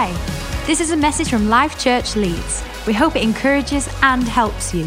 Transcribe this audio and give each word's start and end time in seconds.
Hi, 0.00 0.12
this 0.64 0.80
is 0.80 0.92
a 0.92 0.96
message 0.96 1.28
from 1.28 1.48
Life 1.48 1.76
Church 1.76 2.14
Leeds. 2.14 2.62
We 2.86 2.92
hope 2.92 3.16
it 3.16 3.22
encourages 3.24 3.88
and 4.00 4.22
helps 4.22 4.72
you. 4.72 4.84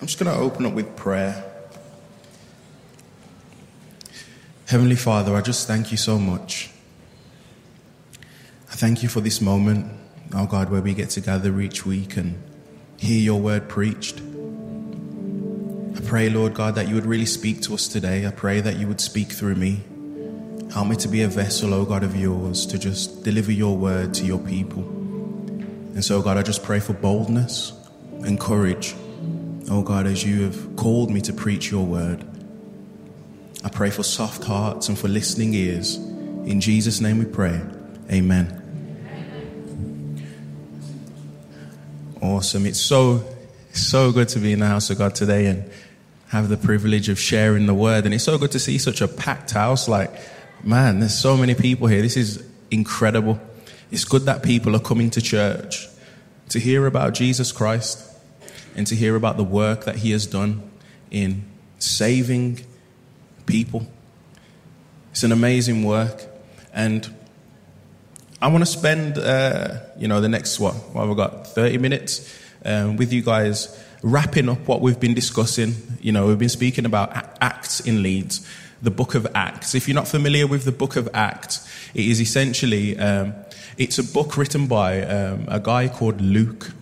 I'm 0.00 0.06
just 0.06 0.18
going 0.18 0.34
to 0.34 0.42
open 0.42 0.64
up 0.64 0.72
with 0.72 0.96
prayer. 0.96 1.44
Heavenly 4.64 4.96
Father, 4.96 5.36
I 5.36 5.42
just 5.42 5.66
thank 5.66 5.90
you 5.90 5.98
so 5.98 6.18
much. 6.18 6.70
I 8.70 8.76
thank 8.76 9.02
you 9.02 9.10
for 9.10 9.20
this 9.20 9.42
moment, 9.42 9.92
oh 10.32 10.46
God, 10.46 10.70
where 10.70 10.80
we 10.80 10.94
get 10.94 11.10
together 11.10 11.60
each 11.60 11.84
week 11.84 12.16
and 12.16 12.42
hear 12.96 13.20
your 13.20 13.42
word 13.42 13.68
preached. 13.68 14.22
Pray, 16.10 16.28
Lord 16.28 16.54
God, 16.54 16.74
that 16.74 16.88
you 16.88 16.96
would 16.96 17.06
really 17.06 17.24
speak 17.24 17.62
to 17.62 17.74
us 17.74 17.86
today. 17.86 18.26
I 18.26 18.32
pray 18.32 18.60
that 18.60 18.78
you 18.78 18.88
would 18.88 19.00
speak 19.00 19.30
through 19.30 19.54
me. 19.54 19.80
Help 20.72 20.88
me 20.88 20.96
to 20.96 21.06
be 21.06 21.22
a 21.22 21.28
vessel, 21.28 21.72
oh 21.72 21.84
God, 21.84 22.02
of 22.02 22.16
yours, 22.16 22.66
to 22.66 22.80
just 22.80 23.22
deliver 23.22 23.52
your 23.52 23.76
word 23.76 24.12
to 24.14 24.24
your 24.24 24.40
people. 24.40 24.82
And 24.82 26.04
so, 26.04 26.20
God, 26.20 26.36
I 26.36 26.42
just 26.42 26.64
pray 26.64 26.80
for 26.80 26.94
boldness 26.94 27.72
and 28.24 28.40
courage, 28.40 28.96
oh 29.70 29.82
God, 29.82 30.08
as 30.08 30.24
you 30.24 30.42
have 30.42 30.74
called 30.74 31.12
me 31.12 31.20
to 31.20 31.32
preach 31.32 31.70
your 31.70 31.86
word. 31.86 32.26
I 33.62 33.68
pray 33.68 33.90
for 33.90 34.02
soft 34.02 34.42
hearts 34.42 34.88
and 34.88 34.98
for 34.98 35.06
listening 35.06 35.54
ears. 35.54 35.94
In 35.94 36.60
Jesus' 36.60 37.00
name 37.00 37.20
we 37.20 37.24
pray. 37.24 37.60
Amen. 38.10 38.56
Awesome. 42.20 42.66
It's 42.66 42.80
so, 42.80 43.22
so 43.72 44.10
good 44.10 44.28
to 44.30 44.40
be 44.40 44.52
in 44.52 44.58
the 44.58 44.66
house 44.66 44.90
of 44.90 44.98
God 44.98 45.14
today 45.14 45.46
and 45.46 45.70
have 46.30 46.48
the 46.48 46.56
privilege 46.56 47.08
of 47.08 47.18
sharing 47.18 47.66
the 47.66 47.74
word. 47.74 48.04
And 48.04 48.14
it's 48.14 48.22
so 48.22 48.38
good 48.38 48.52
to 48.52 48.60
see 48.60 48.78
such 48.78 49.00
a 49.00 49.08
packed 49.08 49.50
house. 49.50 49.88
Like, 49.88 50.12
man, 50.62 51.00
there's 51.00 51.18
so 51.18 51.36
many 51.36 51.54
people 51.54 51.88
here. 51.88 52.02
This 52.02 52.16
is 52.16 52.44
incredible. 52.70 53.40
It's 53.90 54.04
good 54.04 54.22
that 54.22 54.44
people 54.44 54.76
are 54.76 54.80
coming 54.80 55.10
to 55.10 55.20
church 55.20 55.88
to 56.50 56.60
hear 56.60 56.86
about 56.86 57.14
Jesus 57.14 57.50
Christ 57.50 58.08
and 58.76 58.86
to 58.86 58.94
hear 58.94 59.16
about 59.16 59.38
the 59.38 59.44
work 59.44 59.86
that 59.86 59.96
he 59.96 60.12
has 60.12 60.24
done 60.24 60.70
in 61.10 61.44
saving 61.80 62.60
people. 63.46 63.88
It's 65.10 65.24
an 65.24 65.32
amazing 65.32 65.82
work. 65.82 66.26
And 66.72 67.12
I 68.40 68.46
want 68.46 68.62
to 68.62 68.70
spend, 68.70 69.18
uh, 69.18 69.80
you 69.98 70.06
know, 70.06 70.20
the 70.20 70.28
next, 70.28 70.60
what, 70.60 70.74
what 70.94 71.08
have 71.08 71.16
got, 71.16 71.48
30 71.48 71.78
minutes 71.78 72.32
um, 72.64 72.96
with 72.96 73.12
you 73.12 73.22
guys 73.22 73.76
wrapping 74.02 74.48
up 74.48 74.66
what 74.66 74.80
we've 74.80 75.00
been 75.00 75.14
discussing. 75.14 75.74
You 76.00 76.12
know, 76.12 76.26
we've 76.26 76.38
been 76.38 76.48
speaking 76.48 76.86
about 76.86 77.12
Acts 77.40 77.80
in 77.80 78.02
Leeds, 78.02 78.46
the 78.82 78.90
book 78.90 79.14
of 79.14 79.26
Acts. 79.34 79.74
If 79.74 79.88
you're 79.88 79.94
not 79.94 80.08
familiar 80.08 80.46
with 80.46 80.64
the 80.64 80.72
book 80.72 80.96
of 80.96 81.08
Acts, 81.12 81.68
it 81.94 82.04
is 82.04 82.20
essentially, 82.20 82.98
um, 82.98 83.34
it's 83.76 83.98
a 83.98 84.04
book 84.04 84.36
written 84.36 84.66
by 84.66 85.02
um, 85.02 85.44
a 85.48 85.60
guy 85.60 85.88
called 85.88 86.20
Luke, 86.20 86.72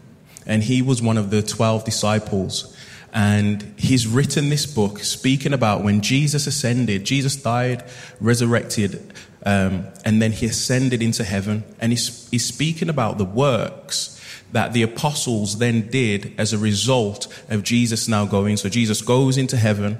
and 0.47 0.62
he 0.62 0.80
was 0.83 1.02
one 1.02 1.19
of 1.19 1.30
the 1.30 1.42
12 1.42 1.84
disciples. 1.84 2.75
And 3.12 3.75
he's 3.78 4.06
written 4.06 4.50
this 4.50 4.66
book 4.66 5.00
speaking 5.00 5.55
about 5.55 5.82
when 5.82 6.03
Jesus 6.03 6.47
ascended, 6.47 7.05
Jesus 7.05 7.36
died, 7.36 7.82
resurrected, 8.20 9.12
um, 9.47 9.86
and 10.05 10.20
then 10.20 10.32
he 10.32 10.47
ascended 10.47 11.03
into 11.03 11.25
heaven. 11.25 11.64
And 11.80 11.91
he's, 11.91 12.28
he's 12.30 12.44
speaking 12.44 12.88
about 12.88 13.19
the 13.19 13.25
works 13.25 14.17
that 14.52 14.72
the 14.72 14.82
apostles 14.82 15.58
then 15.58 15.88
did 15.88 16.34
as 16.38 16.52
a 16.52 16.58
result 16.58 17.26
of 17.48 17.62
Jesus 17.62 18.08
now 18.08 18.26
going. 18.26 18.56
So 18.56 18.68
Jesus 18.68 19.02
goes 19.02 19.36
into 19.36 19.56
heaven, 19.56 19.98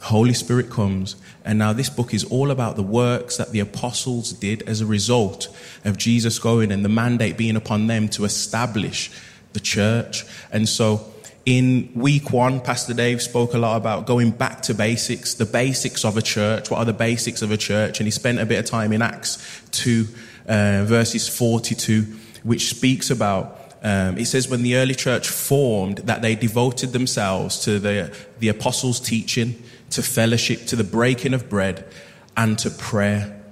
Holy 0.00 0.34
Spirit 0.34 0.70
comes, 0.70 1.16
and 1.44 1.58
now 1.58 1.72
this 1.72 1.90
book 1.90 2.14
is 2.14 2.24
all 2.24 2.50
about 2.50 2.76
the 2.76 2.82
works 2.82 3.36
that 3.36 3.52
the 3.52 3.60
apostles 3.60 4.32
did 4.32 4.62
as 4.62 4.80
a 4.80 4.86
result 4.86 5.54
of 5.84 5.96
Jesus 5.98 6.38
going 6.38 6.72
and 6.72 6.84
the 6.84 6.88
mandate 6.88 7.36
being 7.36 7.56
upon 7.56 7.86
them 7.86 8.08
to 8.10 8.24
establish 8.24 9.10
the 9.52 9.60
church. 9.60 10.24
And 10.52 10.68
so 10.68 11.14
in 11.46 11.90
week 11.94 12.30
one, 12.32 12.60
Pastor 12.60 12.94
Dave 12.94 13.20
spoke 13.20 13.52
a 13.54 13.58
lot 13.58 13.76
about 13.76 14.06
going 14.06 14.30
back 14.30 14.62
to 14.62 14.74
basics, 14.74 15.34
the 15.34 15.44
basics 15.44 16.04
of 16.04 16.16
a 16.16 16.22
church. 16.22 16.70
What 16.70 16.78
are 16.78 16.84
the 16.84 16.94
basics 16.94 17.42
of 17.42 17.50
a 17.50 17.56
church? 17.56 18.00
And 18.00 18.06
he 18.06 18.10
spent 18.10 18.38
a 18.38 18.46
bit 18.46 18.58
of 18.58 18.64
time 18.64 18.92
in 18.92 19.02
Acts 19.02 19.38
2, 19.72 20.06
uh, 20.48 20.84
verses 20.86 21.28
42, 21.28 22.06
which 22.44 22.68
speaks 22.68 23.10
about 23.10 23.64
um, 23.84 24.16
it 24.16 24.24
says 24.24 24.48
when 24.48 24.62
the 24.62 24.76
early 24.76 24.94
church 24.94 25.28
formed 25.28 25.98
that 25.98 26.22
they 26.22 26.34
devoted 26.34 26.94
themselves 26.94 27.60
to 27.64 27.78
the, 27.78 28.16
the 28.38 28.48
apostles' 28.48 28.98
teaching, 28.98 29.62
to 29.90 30.02
fellowship, 30.02 30.64
to 30.68 30.76
the 30.76 30.84
breaking 30.84 31.34
of 31.34 31.50
bread, 31.50 31.86
and 32.34 32.58
to 32.60 32.70
prayer. 32.70 33.42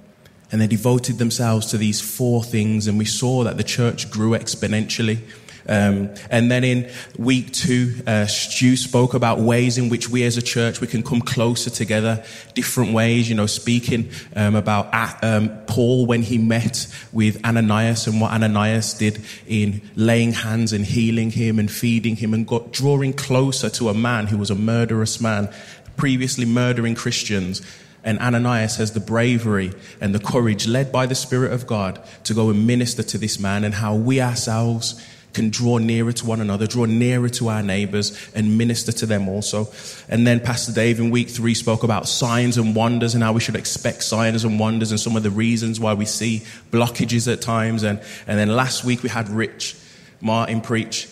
And 0.51 0.59
they 0.59 0.65
devoted 0.65 1.19
themselves 1.19 1.67
to 1.67 1.77
these 1.77 2.01
four 2.01 2.43
things, 2.43 2.87
and 2.87 2.97
we 2.97 3.05
saw 3.05 3.43
that 3.43 3.57
the 3.57 3.63
church 3.63 4.09
grew 4.09 4.31
exponentially. 4.31 5.19
Um, 5.67 6.13
and 6.29 6.51
then 6.51 6.63
in 6.63 6.91
week 7.17 7.51
two, 7.53 7.93
uh, 8.05 8.25
Stu 8.25 8.75
spoke 8.75 9.13
about 9.13 9.39
ways 9.39 9.77
in 9.77 9.89
which 9.89 10.09
we 10.09 10.23
as 10.23 10.37
a 10.37 10.41
church 10.41 10.81
we 10.81 10.87
can 10.87 11.03
come 11.03 11.21
closer 11.21 11.69
together, 11.69 12.23
different 12.53 12.93
ways. 12.93 13.29
You 13.29 13.35
know, 13.35 13.45
speaking 13.45 14.09
um, 14.35 14.55
about 14.55 14.93
uh, 14.93 15.13
um, 15.21 15.49
Paul 15.67 16.05
when 16.05 16.21
he 16.21 16.37
met 16.37 16.87
with 17.11 17.43
Ananias 17.45 18.07
and 18.07 18.19
what 18.19 18.31
Ananias 18.31 18.93
did 18.93 19.23
in 19.47 19.81
laying 19.95 20.33
hands 20.33 20.73
and 20.73 20.85
healing 20.85 21.31
him 21.31 21.59
and 21.59 21.71
feeding 21.71 22.15
him 22.15 22.33
and 22.33 22.45
got 22.45 22.71
drawing 22.71 23.13
closer 23.13 23.69
to 23.69 23.89
a 23.89 23.93
man 23.93 24.27
who 24.27 24.37
was 24.37 24.49
a 24.49 24.55
murderous 24.55 25.21
man, 25.21 25.49
previously 25.95 26.45
murdering 26.45 26.95
Christians. 26.95 27.61
And 28.05 28.19
Ananias 28.19 28.75
has 28.77 28.91
the 28.91 28.99
bravery 28.99 29.71
and 30.01 30.13
the 30.13 30.19
courage, 30.19 30.67
led 30.67 30.91
by 30.91 31.05
the 31.05 31.15
Spirit 31.15 31.53
of 31.53 31.65
God, 31.65 32.03
to 32.25 32.33
go 32.33 32.49
and 32.49 32.67
minister 32.67 33.01
to 33.01 33.17
this 33.17 33.39
man, 33.39 33.63
and 33.63 33.73
how 33.73 33.95
we 33.95 34.19
ourselves 34.19 35.01
can 35.33 35.49
draw 35.49 35.77
nearer 35.79 36.11
to 36.13 36.25
one 36.25 36.39
another, 36.39 36.67
draw 36.67 36.85
nearer 36.85 37.27
to 37.27 37.49
our 37.49 37.63
neighbors, 37.63 38.17
and 38.33 38.57
minister 38.57 38.91
to 38.91 39.05
them 39.05 39.27
also. 39.27 39.67
And 40.07 40.25
then 40.25 40.39
Pastor 40.39 40.71
Dave 40.71 40.99
in 40.99 41.09
week 41.09 41.29
three 41.29 41.53
spoke 41.55 41.83
about 41.83 42.07
signs 42.07 42.57
and 42.57 42.75
wonders 42.75 43.15
and 43.15 43.23
how 43.23 43.33
we 43.33 43.39
should 43.39 43.55
expect 43.55 44.03
signs 44.03 44.43
and 44.43 44.59
wonders 44.59 44.91
and 44.91 44.99
some 44.99 45.15
of 45.15 45.23
the 45.23 45.31
reasons 45.31 45.79
why 45.79 45.93
we 45.93 46.05
see 46.05 46.43
blockages 46.71 47.31
at 47.31 47.41
times. 47.41 47.83
And, 47.83 47.99
and 48.27 48.39
then 48.39 48.55
last 48.55 48.83
week 48.83 49.03
we 49.03 49.09
had 49.09 49.29
Rich 49.29 49.75
Martin 50.21 50.61
preach, 50.61 51.07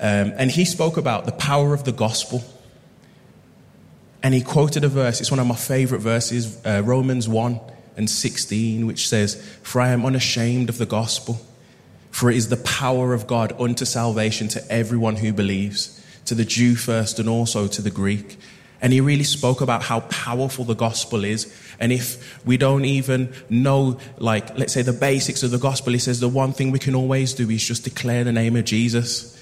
um, 0.00 0.32
and 0.36 0.50
he 0.50 0.64
spoke 0.64 0.96
about 0.96 1.26
the 1.26 1.32
power 1.32 1.72
of 1.72 1.84
the 1.84 1.92
gospel. 1.92 2.42
And 4.22 4.34
he 4.34 4.42
quoted 4.42 4.82
a 4.82 4.88
verse, 4.88 5.20
it's 5.20 5.30
one 5.30 5.38
of 5.38 5.46
my 5.46 5.54
favorite 5.54 6.00
verses, 6.00 6.60
uh, 6.66 6.82
Romans 6.84 7.28
1 7.28 7.60
and 7.96 8.10
16, 8.10 8.86
which 8.86 9.06
says, 9.06 9.40
For 9.62 9.80
I 9.80 9.90
am 9.90 10.04
unashamed 10.04 10.68
of 10.68 10.78
the 10.78 10.86
gospel 10.86 11.45
for 12.16 12.30
it 12.30 12.36
is 12.38 12.48
the 12.48 12.56
power 12.56 13.12
of 13.12 13.26
God 13.26 13.52
unto 13.60 13.84
salvation 13.84 14.48
to 14.48 14.72
everyone 14.72 15.16
who 15.16 15.34
believes, 15.34 16.02
to 16.24 16.34
the 16.34 16.46
Jew 16.46 16.74
first 16.74 17.18
and 17.18 17.28
also 17.28 17.68
to 17.68 17.82
the 17.82 17.90
Greek. 17.90 18.38
And 18.80 18.94
he 18.94 19.02
really 19.02 19.22
spoke 19.22 19.60
about 19.60 19.82
how 19.82 20.00
powerful 20.00 20.64
the 20.64 20.74
gospel 20.74 21.24
is. 21.24 21.54
And 21.78 21.92
if 21.92 22.42
we 22.46 22.56
don't 22.56 22.86
even 22.86 23.34
know, 23.50 23.98
like, 24.16 24.56
let's 24.56 24.72
say 24.72 24.80
the 24.80 24.94
basics 24.94 25.42
of 25.42 25.50
the 25.50 25.58
gospel, 25.58 25.92
he 25.92 25.98
says 25.98 26.18
the 26.18 26.26
one 26.26 26.54
thing 26.54 26.70
we 26.70 26.78
can 26.78 26.94
always 26.94 27.34
do 27.34 27.50
is 27.50 27.62
just 27.62 27.84
declare 27.84 28.24
the 28.24 28.32
name 28.32 28.56
of 28.56 28.64
Jesus. 28.64 29.38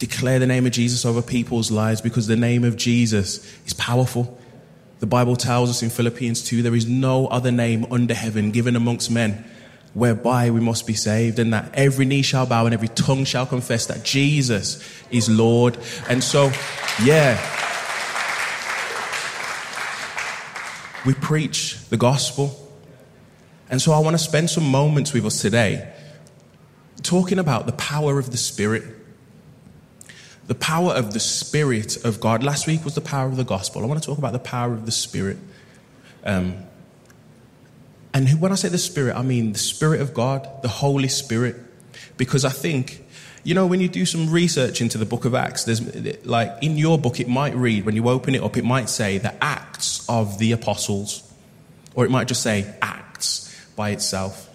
Declare 0.00 0.40
the 0.40 0.48
name 0.48 0.66
of 0.66 0.72
Jesus 0.72 1.04
over 1.04 1.22
people's 1.22 1.70
lives 1.70 2.00
because 2.00 2.26
the 2.26 2.34
name 2.34 2.64
of 2.64 2.76
Jesus 2.76 3.38
is 3.66 3.74
powerful. 3.74 4.36
The 4.98 5.06
Bible 5.06 5.36
tells 5.36 5.70
us 5.70 5.84
in 5.84 5.90
Philippians 5.90 6.42
2 6.42 6.60
there 6.60 6.74
is 6.74 6.88
no 6.88 7.28
other 7.28 7.52
name 7.52 7.86
under 7.92 8.14
heaven 8.14 8.50
given 8.50 8.74
amongst 8.74 9.12
men 9.12 9.44
whereby 9.98 10.50
we 10.50 10.60
must 10.60 10.86
be 10.86 10.94
saved, 10.94 11.38
and 11.38 11.52
that 11.52 11.70
every 11.74 12.06
knee 12.06 12.22
shall 12.22 12.46
bow 12.46 12.64
and 12.66 12.74
every 12.74 12.88
tongue 12.88 13.24
shall 13.24 13.46
confess 13.46 13.86
that 13.86 14.04
Jesus 14.04 14.82
is 15.10 15.28
Lord. 15.28 15.76
And 16.08 16.22
so, 16.22 16.52
yeah, 17.02 17.36
we 21.04 21.14
preach 21.14 21.84
the 21.88 21.96
gospel. 21.96 22.54
And 23.70 23.82
so, 23.82 23.92
I 23.92 23.98
want 23.98 24.14
to 24.14 24.22
spend 24.22 24.50
some 24.50 24.64
moments 24.64 25.12
with 25.12 25.26
us 25.26 25.42
today 25.42 25.92
talking 27.02 27.38
about 27.38 27.66
the 27.66 27.72
power 27.72 28.18
of 28.18 28.30
the 28.30 28.36
Spirit. 28.36 28.84
The 30.46 30.54
power 30.54 30.92
of 30.92 31.12
the 31.12 31.20
Spirit 31.20 32.04
of 32.04 32.20
God. 32.20 32.42
Last 32.42 32.66
week 32.66 32.84
was 32.84 32.94
the 32.94 33.00
power 33.00 33.26
of 33.26 33.36
the 33.36 33.44
gospel. 33.44 33.82
I 33.82 33.86
want 33.86 34.02
to 34.02 34.06
talk 34.06 34.18
about 34.18 34.32
the 34.32 34.38
power 34.38 34.72
of 34.72 34.86
the 34.86 34.92
Spirit. 34.92 35.36
Um, 36.24 36.67
and 38.14 38.40
when 38.40 38.52
I 38.52 38.54
say 38.54 38.68
the 38.68 38.78
Spirit, 38.78 39.16
I 39.16 39.22
mean 39.22 39.52
the 39.52 39.58
Spirit 39.58 40.00
of 40.00 40.14
God, 40.14 40.62
the 40.62 40.68
Holy 40.68 41.08
Spirit. 41.08 41.56
Because 42.16 42.44
I 42.44 42.50
think, 42.50 43.04
you 43.44 43.54
know, 43.54 43.66
when 43.66 43.80
you 43.80 43.88
do 43.88 44.04
some 44.04 44.30
research 44.30 44.80
into 44.80 44.98
the 44.98 45.06
book 45.06 45.24
of 45.24 45.34
Acts, 45.34 45.64
there's 45.64 46.24
like 46.24 46.52
in 46.62 46.76
your 46.76 46.98
book, 46.98 47.20
it 47.20 47.28
might 47.28 47.54
read, 47.54 47.84
when 47.84 47.94
you 47.94 48.08
open 48.08 48.34
it 48.34 48.42
up, 48.42 48.56
it 48.56 48.64
might 48.64 48.88
say 48.88 49.18
the 49.18 49.34
Acts 49.42 50.08
of 50.08 50.38
the 50.38 50.52
Apostles, 50.52 51.22
or 51.94 52.04
it 52.04 52.10
might 52.10 52.28
just 52.28 52.42
say 52.42 52.74
Acts 52.82 53.54
by 53.76 53.90
itself. 53.90 54.48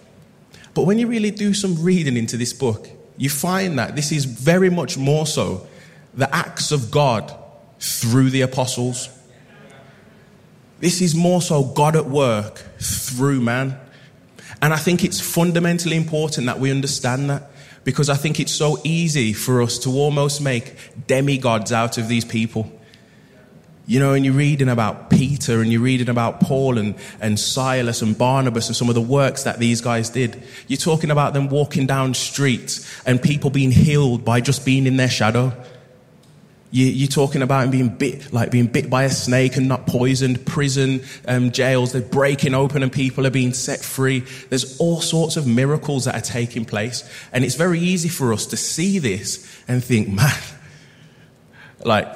But 0.74 0.82
when 0.82 0.98
you 0.98 1.06
really 1.06 1.30
do 1.30 1.54
some 1.54 1.82
reading 1.82 2.16
into 2.16 2.36
this 2.36 2.52
book, 2.52 2.88
you 3.16 3.30
find 3.30 3.78
that 3.78 3.94
this 3.94 4.10
is 4.10 4.24
very 4.24 4.70
much 4.70 4.98
more 4.98 5.26
so 5.26 5.66
the 6.14 6.32
acts 6.34 6.72
of 6.72 6.90
God 6.90 7.34
through 7.78 8.30
the 8.30 8.42
apostles. 8.42 9.08
This 10.80 11.00
is 11.00 11.14
more 11.14 11.40
so 11.40 11.64
God 11.64 11.96
at 11.96 12.06
work 12.06 12.58
through 12.78 13.40
man. 13.40 13.78
And 14.60 14.72
I 14.72 14.76
think 14.76 15.04
it's 15.04 15.20
fundamentally 15.20 15.96
important 15.96 16.46
that 16.46 16.58
we 16.58 16.70
understand 16.70 17.30
that 17.30 17.50
because 17.84 18.08
I 18.08 18.14
think 18.14 18.40
it's 18.40 18.52
so 18.52 18.78
easy 18.82 19.32
for 19.32 19.62
us 19.62 19.78
to 19.80 19.90
almost 19.90 20.40
make 20.40 20.74
demigods 21.06 21.72
out 21.72 21.98
of 21.98 22.08
these 22.08 22.24
people. 22.24 22.70
You 23.86 24.00
know, 24.00 24.14
and 24.14 24.24
you're 24.24 24.32
reading 24.32 24.70
about 24.70 25.10
Peter 25.10 25.60
and 25.60 25.70
you're 25.70 25.82
reading 25.82 26.08
about 26.08 26.40
Paul 26.40 26.78
and, 26.78 26.94
and 27.20 27.38
Silas 27.38 28.00
and 28.00 28.16
Barnabas 28.16 28.68
and 28.68 28.74
some 28.74 28.88
of 28.88 28.94
the 28.94 29.02
works 29.02 29.42
that 29.42 29.58
these 29.58 29.82
guys 29.82 30.08
did. 30.08 30.42
You're 30.66 30.78
talking 30.78 31.10
about 31.10 31.34
them 31.34 31.50
walking 31.50 31.86
down 31.86 32.14
streets 32.14 32.90
and 33.04 33.20
people 33.20 33.50
being 33.50 33.70
healed 33.70 34.24
by 34.24 34.40
just 34.40 34.64
being 34.64 34.86
in 34.86 34.96
their 34.96 35.10
shadow. 35.10 35.52
You, 36.74 37.04
are 37.04 37.08
talking 37.08 37.40
about 37.40 37.62
him 37.62 37.70
being 37.70 37.88
bit, 37.88 38.32
like 38.32 38.50
being 38.50 38.66
bit 38.66 38.90
by 38.90 39.04
a 39.04 39.10
snake 39.10 39.56
and 39.56 39.68
not 39.68 39.86
poisoned, 39.86 40.44
prison, 40.44 41.04
um, 41.28 41.52
jails, 41.52 41.92
they're 41.92 42.02
breaking 42.02 42.52
open 42.52 42.82
and 42.82 42.90
people 42.90 43.24
are 43.28 43.30
being 43.30 43.52
set 43.52 43.78
free. 43.78 44.24
There's 44.50 44.76
all 44.80 45.00
sorts 45.00 45.36
of 45.36 45.46
miracles 45.46 46.06
that 46.06 46.16
are 46.16 46.20
taking 46.20 46.64
place. 46.64 47.08
And 47.32 47.44
it's 47.44 47.54
very 47.54 47.78
easy 47.78 48.08
for 48.08 48.32
us 48.32 48.46
to 48.46 48.56
see 48.56 48.98
this 48.98 49.62
and 49.68 49.84
think, 49.84 50.08
man, 50.12 50.32
like, 51.84 52.08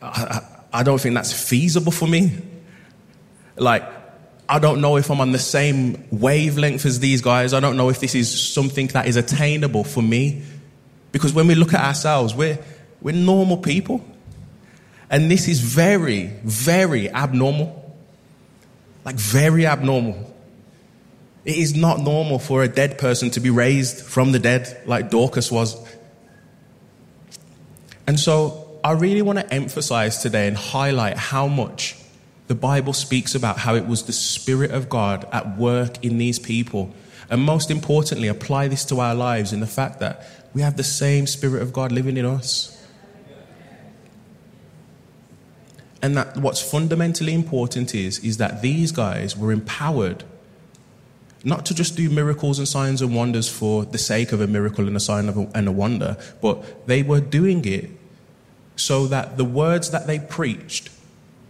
I, 0.00 0.42
I 0.72 0.84
don't 0.84 1.00
think 1.00 1.16
that's 1.16 1.32
feasible 1.32 1.90
for 1.90 2.06
me. 2.06 2.30
Like, 3.56 3.82
I 4.48 4.60
don't 4.60 4.80
know 4.80 4.98
if 4.98 5.10
I'm 5.10 5.20
on 5.20 5.32
the 5.32 5.40
same 5.40 6.06
wavelength 6.12 6.86
as 6.86 7.00
these 7.00 7.22
guys. 7.22 7.54
I 7.54 7.58
don't 7.58 7.76
know 7.76 7.88
if 7.88 7.98
this 7.98 8.14
is 8.14 8.52
something 8.52 8.86
that 8.88 9.08
is 9.08 9.16
attainable 9.16 9.82
for 9.82 10.00
me. 10.00 10.42
Because 11.10 11.34
when 11.34 11.48
we 11.48 11.56
look 11.56 11.74
at 11.74 11.80
ourselves, 11.84 12.36
we're, 12.36 12.58
we're 13.02 13.14
normal 13.14 13.56
people. 13.58 14.04
And 15.10 15.30
this 15.30 15.48
is 15.48 15.60
very, 15.60 16.28
very 16.44 17.10
abnormal. 17.10 17.78
Like, 19.04 19.16
very 19.16 19.66
abnormal. 19.66 20.34
It 21.44 21.56
is 21.56 21.74
not 21.74 22.00
normal 22.00 22.38
for 22.38 22.62
a 22.62 22.68
dead 22.68 22.98
person 22.98 23.30
to 23.30 23.40
be 23.40 23.50
raised 23.50 24.04
from 24.06 24.32
the 24.32 24.38
dead 24.38 24.80
like 24.86 25.10
Dorcas 25.10 25.50
was. 25.50 25.76
And 28.06 28.18
so 28.18 28.78
I 28.84 28.92
really 28.92 29.22
want 29.22 29.38
to 29.40 29.52
emphasize 29.52 30.18
today 30.22 30.46
and 30.46 30.56
highlight 30.56 31.16
how 31.16 31.48
much 31.48 31.96
the 32.46 32.54
Bible 32.54 32.92
speaks 32.92 33.34
about 33.34 33.58
how 33.58 33.74
it 33.74 33.86
was 33.86 34.04
the 34.04 34.12
Spirit 34.12 34.70
of 34.70 34.88
God 34.88 35.26
at 35.32 35.56
work 35.56 36.04
in 36.04 36.18
these 36.18 36.38
people. 36.38 36.92
And 37.30 37.42
most 37.42 37.70
importantly, 37.70 38.28
apply 38.28 38.68
this 38.68 38.84
to 38.86 39.00
our 39.00 39.14
lives 39.14 39.52
in 39.52 39.60
the 39.60 39.66
fact 39.66 40.00
that 40.00 40.26
we 40.54 40.62
have 40.62 40.76
the 40.76 40.84
same 40.84 41.26
Spirit 41.26 41.62
of 41.62 41.72
God 41.72 41.92
living 41.92 42.16
in 42.16 42.26
us. 42.26 42.81
And 46.02 46.16
that 46.16 46.36
what's 46.36 46.60
fundamentally 46.60 47.32
important 47.32 47.94
is, 47.94 48.18
is 48.18 48.36
that 48.38 48.60
these 48.60 48.90
guys 48.90 49.36
were 49.36 49.52
empowered 49.52 50.24
not 51.44 51.66
to 51.66 51.74
just 51.74 51.96
do 51.96 52.08
miracles 52.08 52.58
and 52.58 52.68
signs 52.68 53.02
and 53.02 53.14
wonders 53.14 53.48
for 53.48 53.84
the 53.84 53.98
sake 53.98 54.32
of 54.32 54.40
a 54.40 54.46
miracle 54.46 54.86
and 54.86 54.96
a 54.96 55.00
sign 55.00 55.28
a, 55.28 55.32
and 55.56 55.68
a 55.68 55.72
wonder, 55.72 56.16
but 56.40 56.86
they 56.86 57.02
were 57.02 57.20
doing 57.20 57.64
it 57.64 57.90
so 58.76 59.06
that 59.06 59.36
the 59.36 59.44
words 59.44 59.90
that 59.90 60.06
they 60.06 60.18
preached 60.18 60.88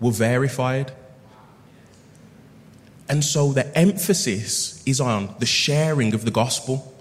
were 0.00 0.10
verified. 0.10 0.92
And 3.08 3.22
so 3.22 3.52
the 3.52 3.76
emphasis 3.76 4.82
is 4.86 5.00
on 5.00 5.34
the 5.38 5.46
sharing 5.46 6.14
of 6.14 6.24
the 6.24 6.30
gospel. 6.30 6.91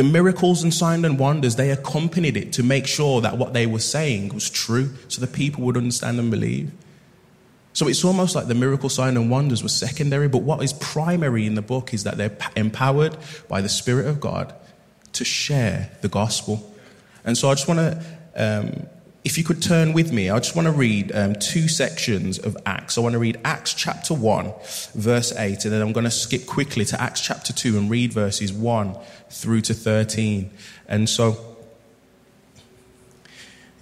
The 0.00 0.04
miracles 0.04 0.62
and 0.62 0.72
signs 0.72 1.04
and 1.04 1.18
wonders, 1.18 1.56
they 1.56 1.68
accompanied 1.68 2.34
it 2.34 2.54
to 2.54 2.62
make 2.62 2.86
sure 2.86 3.20
that 3.20 3.36
what 3.36 3.52
they 3.52 3.66
were 3.66 3.80
saying 3.80 4.32
was 4.32 4.48
true 4.48 4.94
so 5.08 5.20
the 5.20 5.26
people 5.26 5.62
would 5.64 5.76
understand 5.76 6.18
and 6.18 6.30
believe. 6.30 6.72
So 7.74 7.86
it's 7.86 8.02
almost 8.02 8.34
like 8.34 8.46
the 8.46 8.54
miracle 8.54 8.88
sign 8.88 9.18
and 9.18 9.30
wonders 9.30 9.62
were 9.62 9.68
secondary, 9.68 10.26
but 10.26 10.38
what 10.38 10.64
is 10.64 10.72
primary 10.72 11.44
in 11.44 11.54
the 11.54 11.60
book 11.60 11.92
is 11.92 12.04
that 12.04 12.16
they're 12.16 12.34
empowered 12.56 13.14
by 13.46 13.60
the 13.60 13.68
Spirit 13.68 14.06
of 14.06 14.20
God 14.20 14.54
to 15.12 15.22
share 15.22 15.90
the 16.00 16.08
gospel. 16.08 16.74
And 17.22 17.36
so 17.36 17.50
I 17.50 17.52
just 17.52 17.68
want 17.68 17.80
to, 17.80 18.04
um, 18.36 18.86
if 19.22 19.36
you 19.36 19.44
could 19.44 19.62
turn 19.62 19.92
with 19.92 20.12
me, 20.12 20.30
I 20.30 20.38
just 20.38 20.56
want 20.56 20.66
to 20.66 20.72
read 20.72 21.12
um, 21.14 21.34
two 21.34 21.68
sections 21.68 22.38
of 22.38 22.56
Acts. 22.64 22.96
I 22.96 23.02
want 23.02 23.12
to 23.12 23.18
read 23.18 23.38
Acts 23.44 23.74
chapter 23.74 24.14
1, 24.14 24.52
verse 24.94 25.32
8, 25.36 25.64
and 25.64 25.72
then 25.72 25.82
I'm 25.82 25.92
going 25.92 26.04
to 26.04 26.10
skip 26.10 26.46
quickly 26.46 26.86
to 26.86 27.00
Acts 27.00 27.20
chapter 27.20 27.52
2 27.52 27.76
and 27.76 27.90
read 27.90 28.14
verses 28.14 28.50
1 28.50 28.96
through 29.28 29.60
to 29.62 29.74
13. 29.74 30.50
And 30.88 31.06
so, 31.06 31.56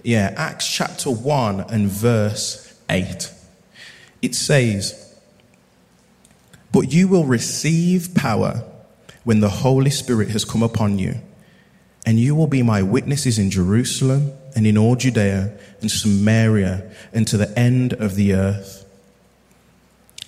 yeah, 0.03 0.33
Acts 0.35 0.67
chapter 0.67 1.09
1 1.09 1.61
and 1.61 1.87
verse 1.87 2.77
8. 2.89 3.31
It 4.21 4.35
says, 4.35 5.17
But 6.73 6.91
you 6.91 7.07
will 7.07 7.25
receive 7.25 8.13
power 8.13 8.65
when 9.23 9.39
the 9.39 9.49
Holy 9.49 9.89
Spirit 9.89 10.29
has 10.31 10.43
come 10.43 10.63
upon 10.63 10.99
you, 10.99 11.21
and 12.05 12.19
you 12.19 12.35
will 12.35 12.47
be 12.47 12.61
my 12.61 12.81
witnesses 12.81 13.39
in 13.39 13.49
Jerusalem 13.49 14.33
and 14.55 14.65
in 14.67 14.77
all 14.77 14.95
Judea 14.95 15.57
and 15.81 15.91
Samaria 15.91 16.89
and 17.13 17.27
to 17.27 17.37
the 17.37 17.57
end 17.57 17.93
of 17.93 18.15
the 18.15 18.33
earth. 18.33 18.85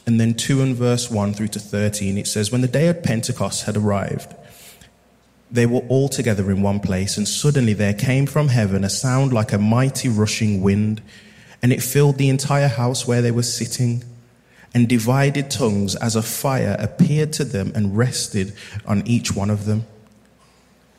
And 0.06 0.20
then 0.20 0.34
2 0.34 0.62
and 0.62 0.76
verse 0.76 1.12
1 1.12 1.34
through 1.34 1.50
to 1.50 1.60
13, 1.60 2.18
it 2.18 2.28
says, 2.28 2.52
When 2.52 2.62
the 2.62 2.68
day 2.68 2.88
of 2.88 3.04
Pentecost 3.04 3.66
had 3.66 3.78
arrived, 3.78 4.34
they 5.52 5.66
were 5.66 5.82
all 5.90 6.08
together 6.08 6.50
in 6.50 6.62
one 6.62 6.80
place, 6.80 7.18
and 7.18 7.28
suddenly 7.28 7.74
there 7.74 7.94
came 7.94 8.26
from 8.26 8.48
heaven 8.48 8.84
a 8.84 8.90
sound 8.90 9.34
like 9.34 9.52
a 9.52 9.58
mighty 9.58 10.08
rushing 10.08 10.62
wind, 10.62 11.02
and 11.62 11.74
it 11.74 11.84
filled 11.84 12.18
the 12.18 12.30
entire 12.30 12.70
house 12.70 13.06
where 13.06 13.22
they 13.22 13.32
were 13.32 13.44
sitting. 13.44 14.04
And 14.74 14.88
divided 14.88 15.52
tongues 15.52 15.96
as 15.96 16.16
a 16.16 16.22
fire 16.22 16.78
appeared 16.80 17.34
to 17.34 17.44
them 17.44 17.74
and 17.76 17.98
rested 17.98 18.54
on 18.86 19.06
each 19.06 19.36
one 19.36 19.50
of 19.50 19.66
them. 19.66 19.86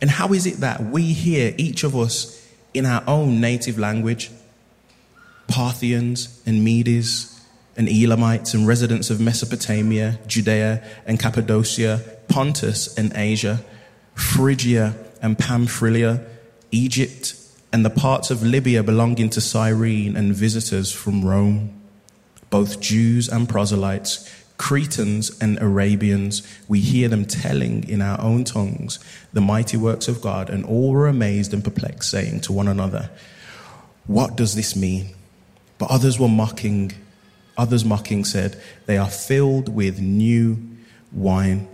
And 0.00 0.10
how 0.10 0.32
is 0.32 0.46
it 0.46 0.58
that 0.60 0.84
we 0.84 1.12
hear 1.12 1.54
each 1.58 1.84
of 1.84 1.96
us 1.96 2.46
in 2.74 2.86
our 2.86 3.02
own 3.06 3.40
native 3.40 3.78
language? 3.78 4.30
Parthians 5.48 6.42
and 6.46 6.62
Medes 6.62 7.40
and 7.76 7.88
Elamites 7.88 8.54
and 8.54 8.66
residents 8.66 9.10
of 9.10 9.20
Mesopotamia, 9.20 10.18
Judea 10.26 10.84
and 11.06 11.18
Cappadocia, 11.18 12.00
Pontus 12.28 12.96
and 12.96 13.12
Asia, 13.14 13.60
Phrygia 14.14 14.94
and 15.22 15.38
Pamphylia, 15.38 16.24
Egypt 16.70 17.34
and 17.72 17.84
the 17.84 17.90
parts 17.90 18.30
of 18.30 18.42
Libya 18.42 18.82
belonging 18.82 19.30
to 19.30 19.40
Cyrene, 19.40 20.16
and 20.16 20.34
visitors 20.34 20.90
from 20.90 21.24
Rome, 21.24 21.80
both 22.50 22.80
Jews 22.80 23.28
and 23.28 23.48
proselytes, 23.48 24.28
Cretans 24.58 25.38
and 25.40 25.56
Arabians, 25.62 26.42
we 26.66 26.80
hear 26.80 27.08
them 27.08 27.24
telling 27.24 27.88
in 27.88 28.02
our 28.02 28.20
own 28.20 28.44
tongues 28.44 28.98
the 29.32 29.40
mighty 29.40 29.76
works 29.76 30.08
of 30.08 30.20
God, 30.20 30.50
and 30.50 30.64
all 30.64 30.90
were 30.90 31.06
amazed 31.06 31.54
and 31.54 31.64
perplexed, 31.64 32.10
saying 32.10 32.40
to 32.40 32.52
one 32.52 32.68
another, 32.68 33.08
What 34.06 34.36
does 34.36 34.56
this 34.56 34.76
mean? 34.76 35.14
But 35.78 35.90
others 35.90 36.18
were 36.18 36.28
mocking, 36.28 36.92
others 37.56 37.84
mocking 37.84 38.24
said, 38.24 38.60
They 38.86 38.98
are 38.98 39.08
filled 39.08 39.68
with 39.68 40.00
new 40.00 40.58
wine. 41.12 41.68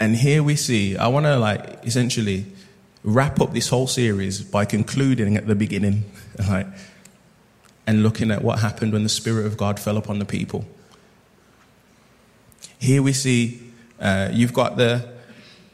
And 0.00 0.14
here 0.14 0.44
we 0.44 0.54
see, 0.54 0.96
I 0.96 1.08
want 1.08 1.26
to 1.26 1.36
like 1.36 1.84
essentially 1.84 2.46
wrap 3.02 3.40
up 3.40 3.52
this 3.52 3.68
whole 3.68 3.88
series 3.88 4.40
by 4.40 4.64
concluding 4.64 5.36
at 5.36 5.48
the 5.48 5.56
beginning, 5.56 6.04
right? 6.48 6.66
And 7.88 8.02
looking 8.02 8.30
at 8.30 8.42
what 8.42 8.60
happened 8.60 8.92
when 8.92 9.02
the 9.02 9.08
Spirit 9.08 9.46
of 9.46 9.56
God 9.56 9.80
fell 9.80 9.96
upon 9.96 10.18
the 10.20 10.24
people. 10.24 10.64
Here 12.78 13.02
we 13.02 13.12
see 13.12 13.62
uh, 13.98 14.28
you've 14.30 14.52
got 14.52 14.76
the 14.76 15.18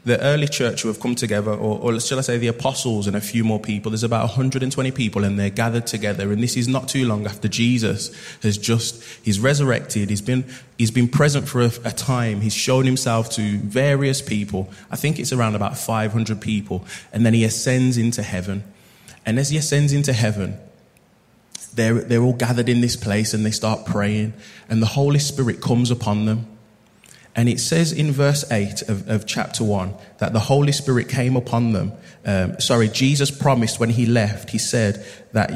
the 0.05 0.21
early 0.21 0.47
church 0.47 0.83
who 0.83 0.87
have 0.87 0.99
come 0.99 1.15
together, 1.15 1.51
or, 1.51 1.79
or 1.79 1.99
shall 1.99 2.19
I 2.19 2.21
say 2.21 2.37
the 2.37 2.47
apostles 2.47 3.07
and 3.07 3.15
a 3.15 3.21
few 3.21 3.43
more 3.43 3.59
people. 3.59 3.89
There's 3.89 4.03
about 4.03 4.21
120 4.25 4.91
people 4.91 5.23
and 5.23 5.37
they're 5.37 5.49
gathered 5.49 5.87
together. 5.87 6.31
And 6.31 6.43
this 6.43 6.55
is 6.55 6.67
not 6.67 6.87
too 6.87 7.07
long 7.07 7.25
after 7.25 7.47
Jesus 7.47 8.15
has 8.43 8.55
just, 8.55 9.03
he's 9.23 9.39
resurrected. 9.39 10.11
He's 10.11 10.21
been, 10.21 10.45
he's 10.77 10.91
been 10.91 11.09
present 11.09 11.47
for 11.47 11.61
a, 11.61 11.71
a 11.83 11.91
time. 11.91 12.41
He's 12.41 12.53
shown 12.53 12.85
himself 12.85 13.31
to 13.31 13.57
various 13.57 14.21
people. 14.21 14.69
I 14.91 14.95
think 14.95 15.17
it's 15.17 15.33
around 15.33 15.55
about 15.55 15.75
500 15.75 16.39
people. 16.39 16.85
And 17.11 17.25
then 17.25 17.33
he 17.33 17.43
ascends 17.43 17.97
into 17.97 18.21
heaven. 18.21 18.63
And 19.25 19.39
as 19.39 19.49
he 19.49 19.57
ascends 19.57 19.91
into 19.91 20.13
heaven, 20.13 20.59
they're, 21.75 22.01
they're 22.01 22.21
all 22.21 22.33
gathered 22.33 22.69
in 22.69 22.81
this 22.81 22.95
place 22.95 23.33
and 23.33 23.45
they 23.45 23.51
start 23.51 23.85
praying, 23.85 24.33
and 24.69 24.81
the 24.81 24.87
Holy 24.87 25.19
Spirit 25.19 25.61
comes 25.61 25.91
upon 25.91 26.25
them. 26.25 26.47
And 27.37 27.49
it 27.49 27.59
says 27.59 27.91
in 27.91 28.13
verse 28.13 28.49
8 28.49 28.83
of, 28.83 29.09
of 29.09 29.25
chapter 29.25 29.63
1 29.63 29.93
that 30.19 30.31
the 30.31 30.39
Holy 30.39 30.71
Spirit 30.71 31.09
came 31.09 31.35
upon 31.35 31.73
them. 31.73 31.91
Um, 32.25 32.57
sorry, 32.61 32.87
Jesus 32.87 33.29
promised 33.29 33.77
when 33.77 33.89
he 33.89 34.05
left, 34.05 34.51
he 34.51 34.57
said 34.57 35.05
that 35.33 35.51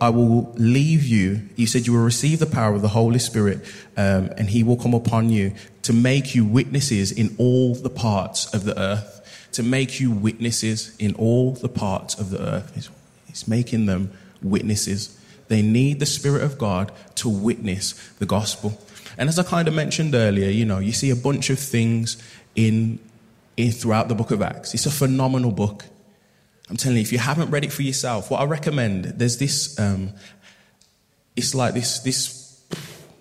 I 0.00 0.10
will 0.10 0.52
leave 0.56 1.04
you. 1.04 1.48
He 1.56 1.64
said 1.64 1.86
you 1.86 1.94
will 1.94 2.04
receive 2.04 2.38
the 2.38 2.46
power 2.46 2.74
of 2.74 2.82
the 2.82 2.88
Holy 2.88 3.18
Spirit 3.18 3.60
um, 3.96 4.30
and 4.36 4.50
he 4.50 4.62
will 4.62 4.76
come 4.76 4.92
upon 4.92 5.30
you 5.30 5.54
to 5.82 5.94
make 5.94 6.34
you 6.34 6.44
witnesses 6.44 7.10
in 7.10 7.34
all 7.38 7.74
the 7.74 7.90
parts 7.90 8.52
of 8.52 8.64
the 8.64 8.78
earth. 8.78 9.48
To 9.52 9.62
make 9.62 10.00
you 10.00 10.10
witnesses 10.10 10.94
in 10.98 11.14
all 11.14 11.52
the 11.52 11.68
parts 11.68 12.18
of 12.18 12.28
the 12.28 12.42
earth. 12.42 12.74
He's, 12.74 12.90
he's 13.26 13.48
making 13.48 13.86
them 13.86 14.12
witnesses. 14.42 15.18
They 15.48 15.62
need 15.62 16.00
the 16.00 16.06
Spirit 16.06 16.42
of 16.42 16.58
God 16.58 16.92
to 17.16 17.28
witness 17.28 17.92
the 18.18 18.26
gospel. 18.26 18.80
And 19.18 19.28
as 19.28 19.38
I 19.38 19.42
kind 19.42 19.68
of 19.68 19.74
mentioned 19.74 20.14
earlier, 20.14 20.48
you 20.48 20.64
know, 20.64 20.78
you 20.78 20.92
see 20.92 21.10
a 21.10 21.16
bunch 21.16 21.50
of 21.50 21.58
things 21.58 22.16
in, 22.54 22.98
in 23.56 23.72
throughout 23.72 24.08
the 24.08 24.14
book 24.14 24.30
of 24.30 24.42
Acts. 24.42 24.74
It's 24.74 24.86
a 24.86 24.90
phenomenal 24.90 25.50
book. 25.50 25.84
I'm 26.70 26.76
telling 26.76 26.96
you, 26.96 27.02
if 27.02 27.12
you 27.12 27.18
haven't 27.18 27.50
read 27.50 27.64
it 27.64 27.72
for 27.72 27.82
yourself, 27.82 28.30
what 28.30 28.40
I 28.40 28.44
recommend, 28.44 29.04
there's 29.04 29.36
this, 29.36 29.78
um, 29.78 30.12
it's 31.36 31.54
like 31.54 31.74
this, 31.74 31.98
this, 31.98 32.64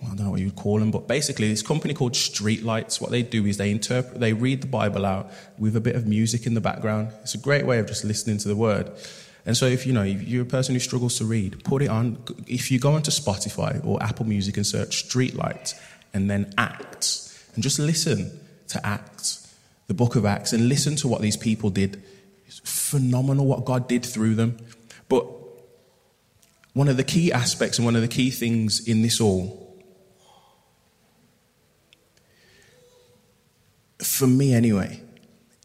I 0.01 0.07
don't 0.15 0.23
know 0.23 0.31
what 0.31 0.39
you'd 0.39 0.55
call 0.55 0.79
them, 0.79 0.91
but 0.91 1.07
basically 1.07 1.49
this 1.49 1.61
company 1.61 1.93
called 1.93 2.13
Streetlights, 2.13 3.01
what 3.01 3.11
they 3.11 3.23
do 3.23 3.45
is 3.45 3.57
they 3.57 3.71
interpret, 3.71 4.19
they 4.19 4.31
read 4.31 4.61
the 4.61 4.67
Bible 4.67 5.05
out 5.05 5.31
with 5.57 5.75
a 5.75 5.81
bit 5.81 5.95
of 5.95 6.07
music 6.07 6.45
in 6.45 6.53
the 6.53 6.61
background. 6.61 7.09
It's 7.23 7.35
a 7.35 7.39
great 7.39 7.65
way 7.65 7.79
of 7.79 7.87
just 7.87 8.05
listening 8.05 8.37
to 8.37 8.47
the 8.47 8.55
word. 8.55 8.91
And 9.45 9.57
so, 9.57 9.65
if 9.65 9.87
you 9.87 9.93
know 9.93 10.03
if 10.03 10.21
you're 10.21 10.43
a 10.43 10.45
person 10.45 10.75
who 10.75 10.79
struggles 10.79 11.17
to 11.17 11.25
read, 11.25 11.63
put 11.63 11.81
it 11.81 11.89
on. 11.89 12.23
If 12.47 12.69
you 12.69 12.79
go 12.79 12.93
onto 12.93 13.11
Spotify 13.11 13.83
or 13.85 14.01
Apple 14.01 14.25
Music 14.25 14.57
and 14.57 14.65
search 14.65 15.07
Streetlights 15.09 15.73
and 16.13 16.29
then 16.29 16.53
Acts, 16.57 17.49
and 17.55 17.63
just 17.63 17.79
listen 17.79 18.39
to 18.67 18.85
Acts, 18.85 19.53
the 19.87 19.93
book 19.93 20.15
of 20.15 20.25
Acts, 20.25 20.53
and 20.53 20.69
listen 20.69 20.95
to 20.97 21.07
what 21.07 21.21
these 21.21 21.37
people 21.37 21.69
did. 21.69 22.01
It's 22.45 22.61
phenomenal 22.63 23.45
what 23.45 23.65
God 23.65 23.87
did 23.87 24.05
through 24.05 24.35
them. 24.35 24.57
But 25.09 25.25
one 26.73 26.87
of 26.87 26.97
the 26.97 27.03
key 27.03 27.31
aspects 27.31 27.77
and 27.77 27.85
one 27.85 27.95
of 27.95 28.01
the 28.01 28.07
key 28.07 28.29
things 28.29 28.87
in 28.87 29.01
this 29.01 29.19
all, 29.19 29.75
for 33.99 34.27
me 34.27 34.53
anyway, 34.53 35.01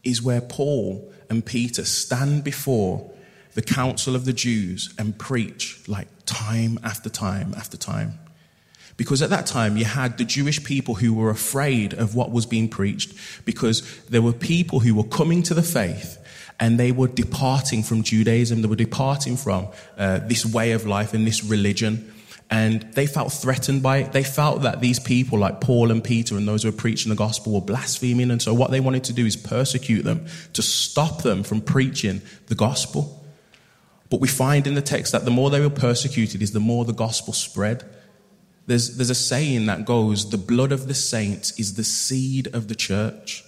is 0.03 0.21
where 0.21 0.41
Paul 0.41 1.13
and 1.29 1.45
Peter 1.45 1.85
stand 1.85 2.43
before 2.43 3.11
the 3.57 3.63
council 3.63 4.15
of 4.15 4.23
the 4.25 4.33
Jews 4.33 4.93
and 4.99 5.17
preach 5.17 5.81
like 5.87 6.07
time 6.27 6.77
after 6.83 7.09
time 7.09 7.55
after 7.57 7.75
time. 7.75 8.19
Because 8.97 9.23
at 9.23 9.31
that 9.31 9.47
time, 9.47 9.77
you 9.77 9.85
had 9.85 10.19
the 10.19 10.25
Jewish 10.25 10.63
people 10.63 10.93
who 10.93 11.11
were 11.15 11.31
afraid 11.31 11.95
of 11.95 12.13
what 12.13 12.29
was 12.29 12.45
being 12.45 12.69
preached 12.69 13.17
because 13.45 13.81
there 14.09 14.21
were 14.21 14.31
people 14.31 14.81
who 14.81 14.93
were 14.93 15.05
coming 15.05 15.41
to 15.41 15.55
the 15.55 15.63
faith 15.63 16.23
and 16.59 16.79
they 16.79 16.91
were 16.91 17.07
departing 17.07 17.81
from 17.81 18.03
Judaism, 18.03 18.61
they 18.61 18.67
were 18.67 18.75
departing 18.75 19.35
from 19.35 19.69
uh, 19.97 20.19
this 20.19 20.45
way 20.45 20.73
of 20.73 20.85
life 20.85 21.15
and 21.15 21.25
this 21.25 21.43
religion. 21.43 22.13
And 22.51 22.83
they 22.93 23.07
felt 23.07 23.33
threatened 23.33 23.81
by 23.81 23.97
it. 23.97 24.11
They 24.11 24.23
felt 24.23 24.61
that 24.61 24.81
these 24.81 24.99
people, 24.99 25.39
like 25.39 25.61
Paul 25.61 25.89
and 25.89 26.03
Peter 26.03 26.37
and 26.37 26.47
those 26.47 26.61
who 26.61 26.69
were 26.69 26.77
preaching 26.77 27.09
the 27.09 27.15
gospel, 27.15 27.53
were 27.53 27.61
blaspheming. 27.61 28.29
And 28.29 28.39
so, 28.39 28.53
what 28.53 28.69
they 28.69 28.79
wanted 28.79 29.03
to 29.05 29.13
do 29.13 29.25
is 29.25 29.35
persecute 29.35 30.03
them 30.03 30.27
to 30.53 30.61
stop 30.61 31.23
them 31.23 31.41
from 31.41 31.59
preaching 31.59 32.21
the 32.45 32.55
gospel. 32.55 33.16
But 34.09 34.21
we 34.21 34.27
find 34.27 34.67
in 34.67 34.75
the 34.75 34.81
text 34.81 35.11
that 35.11 35.25
the 35.25 35.31
more 35.31 35.49
they 35.49 35.59
were 35.59 35.69
persecuted 35.69 36.41
is 36.41 36.51
the 36.51 36.59
more 36.59 36.85
the 36.85 36.93
gospel 36.93 37.33
spread. 37.33 37.83
There's, 38.65 38.97
there's 38.97 39.09
a 39.09 39.15
saying 39.15 39.65
that 39.65 39.85
goes, 39.85 40.29
the 40.29 40.37
blood 40.37 40.71
of 40.71 40.87
the 40.87 40.93
saints 40.93 41.57
is 41.59 41.75
the 41.75 41.83
seed 41.83 42.47
of 42.53 42.67
the 42.67 42.75
church. 42.75 43.43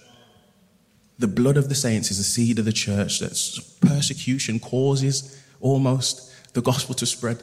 The 1.18 1.28
blood 1.28 1.56
of 1.56 1.68
the 1.68 1.74
saints 1.74 2.10
is 2.10 2.18
the 2.18 2.24
seed 2.24 2.58
of 2.58 2.64
the 2.64 2.72
church. 2.72 3.20
That 3.20 3.36
persecution 3.80 4.58
causes 4.58 5.42
almost 5.60 6.32
the 6.54 6.62
gospel 6.62 6.94
to 6.96 7.06
spread. 7.06 7.42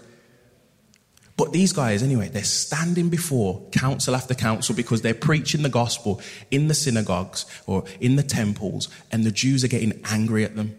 But 1.38 1.54
these 1.54 1.72
guys, 1.72 2.02
anyway, 2.02 2.30
they're 2.30 2.44
standing 2.44 3.10
before 3.10 3.62
council 3.72 4.16
after 4.16 4.34
council 4.34 4.74
because 4.74 5.04
they're 5.04 5.14
preaching 5.14 5.62
the 5.62 5.70
gospel 5.70 6.20
in 6.50 6.68
the 6.68 6.74
synagogues 6.74 7.46
or 7.68 7.84
in 8.00 8.16
the 8.16 8.24
temples, 8.24 8.90
and 9.12 9.24
the 9.24 9.32
Jews 9.32 9.64
are 9.64 9.68
getting 9.68 10.02
angry 10.06 10.44
at 10.44 10.56
them 10.56 10.77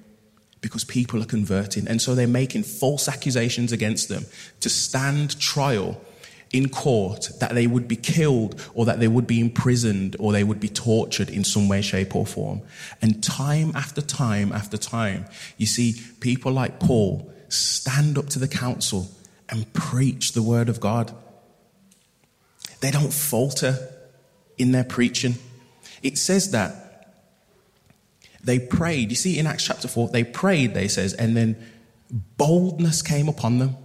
because 0.61 0.85
people 0.85 1.23
are 1.23 1.27
converting. 1.27 1.87
And 1.87 2.01
so 2.01 2.15
they're 2.15 2.27
making 2.27 2.65
false 2.65 3.09
accusations 3.09 3.73
against 3.73 4.09
them 4.09 4.27
to 4.61 4.69
stand 4.69 5.39
trial 5.41 6.01
in 6.53 6.69
court 6.69 7.31
that 7.41 7.55
they 7.55 7.67
would 7.67 7.87
be 7.87 7.97
killed 7.97 8.61
or 8.75 8.87
that 8.87 9.01
they 9.01 9.09
would 9.09 9.27
be 9.27 9.41
imprisoned 9.41 10.17
or 10.19 10.33
they 10.33 10.45
would 10.45 10.61
be 10.61 10.69
tortured 10.69 11.29
in 11.29 11.45
some 11.45 11.69
way, 11.69 11.83
shape, 11.83 12.17
or 12.17 12.27
form. 12.27 12.63
And 13.03 13.23
time 13.23 13.73
after 13.75 14.01
time 14.01 14.53
after 14.53 14.77
time, 14.77 15.27
you 15.57 15.67
see 15.67 16.01
people 16.21 16.53
like 16.53 16.81
Paul 16.81 17.31
stand 17.49 18.19
up 18.19 18.27
to 18.31 18.39
the 18.39 18.49
council 18.49 19.09
and 19.49 19.71
preach 19.73 20.33
the 20.33 20.43
word 20.43 20.69
of 20.69 20.81
God. 20.81 21.15
They 22.81 22.91
don't 22.91 23.13
falter 23.13 23.77
in 24.57 24.73
their 24.73 24.85
preaching. 24.85 25.35
It 26.03 26.17
says 26.19 26.53
that 26.53 26.88
they 28.43 28.59
prayed. 28.59 29.11
You 29.11 29.17
see, 29.17 29.39
in 29.39 29.47
Acts 29.47 29.65
chapter 29.65 29.89
4, 29.89 30.09
they 30.09 30.25
prayed, 30.25 30.75
they 30.75 30.89
says, 30.89 31.13
and 31.15 31.37
then 31.37 31.57
boldness 32.11 33.03
came 33.03 33.29
upon 33.29 33.59
them. 33.59 33.77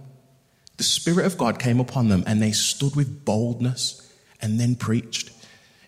The 0.76 0.84
Spirit 0.84 1.26
of 1.26 1.38
God 1.38 1.58
came 1.58 1.80
upon 1.80 2.08
them, 2.08 2.24
and 2.26 2.42
they 2.42 2.52
stood 2.52 2.96
with 2.96 3.24
boldness 3.24 4.00
and 4.40 4.58
then 4.58 4.74
preached. 4.74 5.30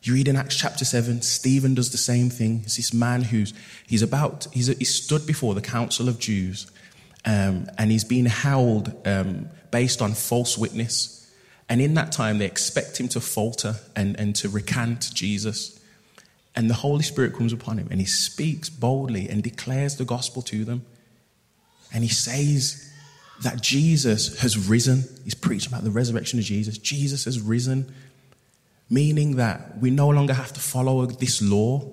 You 0.02 0.14
read 0.14 0.28
in 0.28 0.36
Acts 0.36 0.56
chapter 0.56 0.84
7, 0.84 1.22
Stephen 1.22 1.74
does 1.74 1.90
the 1.90 1.98
same 1.98 2.30
thing. 2.30 2.60
It's 2.64 2.76
this 2.76 2.94
man 2.94 3.22
who's 3.22 3.52
he's 3.86 4.02
about, 4.02 4.46
he's, 4.52 4.68
he's 4.68 4.94
stood 4.94 5.26
before 5.26 5.54
the 5.54 5.60
council 5.60 6.08
of 6.08 6.20
Jews, 6.20 6.70
um, 7.24 7.66
and 7.76 7.90
he's 7.90 8.04
been 8.04 8.26
held 8.26 8.94
um, 9.06 9.48
based 9.72 10.00
on 10.00 10.14
false 10.14 10.56
witness. 10.56 11.12
And 11.68 11.80
in 11.80 11.94
that 11.94 12.12
time, 12.12 12.38
they 12.38 12.46
expect 12.46 13.00
him 13.00 13.08
to 13.08 13.20
falter 13.20 13.74
and, 13.96 14.18
and 14.20 14.36
to 14.36 14.48
recant 14.48 15.12
Jesus. 15.12 15.75
And 16.56 16.70
the 16.70 16.74
Holy 16.74 17.02
Spirit 17.02 17.34
comes 17.34 17.52
upon 17.52 17.76
him 17.76 17.88
and 17.90 18.00
he 18.00 18.06
speaks 18.06 18.70
boldly 18.70 19.28
and 19.28 19.42
declares 19.42 19.96
the 19.96 20.06
gospel 20.06 20.40
to 20.42 20.64
them. 20.64 20.86
And 21.92 22.02
he 22.02 22.08
says 22.08 22.90
that 23.42 23.60
Jesus 23.60 24.40
has 24.40 24.56
risen. 24.68 25.04
He's 25.22 25.34
preaching 25.34 25.70
about 25.70 25.84
the 25.84 25.90
resurrection 25.90 26.38
of 26.38 26.46
Jesus. 26.46 26.78
Jesus 26.78 27.26
has 27.26 27.40
risen, 27.40 27.94
meaning 28.88 29.36
that 29.36 29.78
we 29.78 29.90
no 29.90 30.08
longer 30.08 30.32
have 30.32 30.54
to 30.54 30.60
follow 30.60 31.04
this 31.04 31.42
law. 31.42 31.92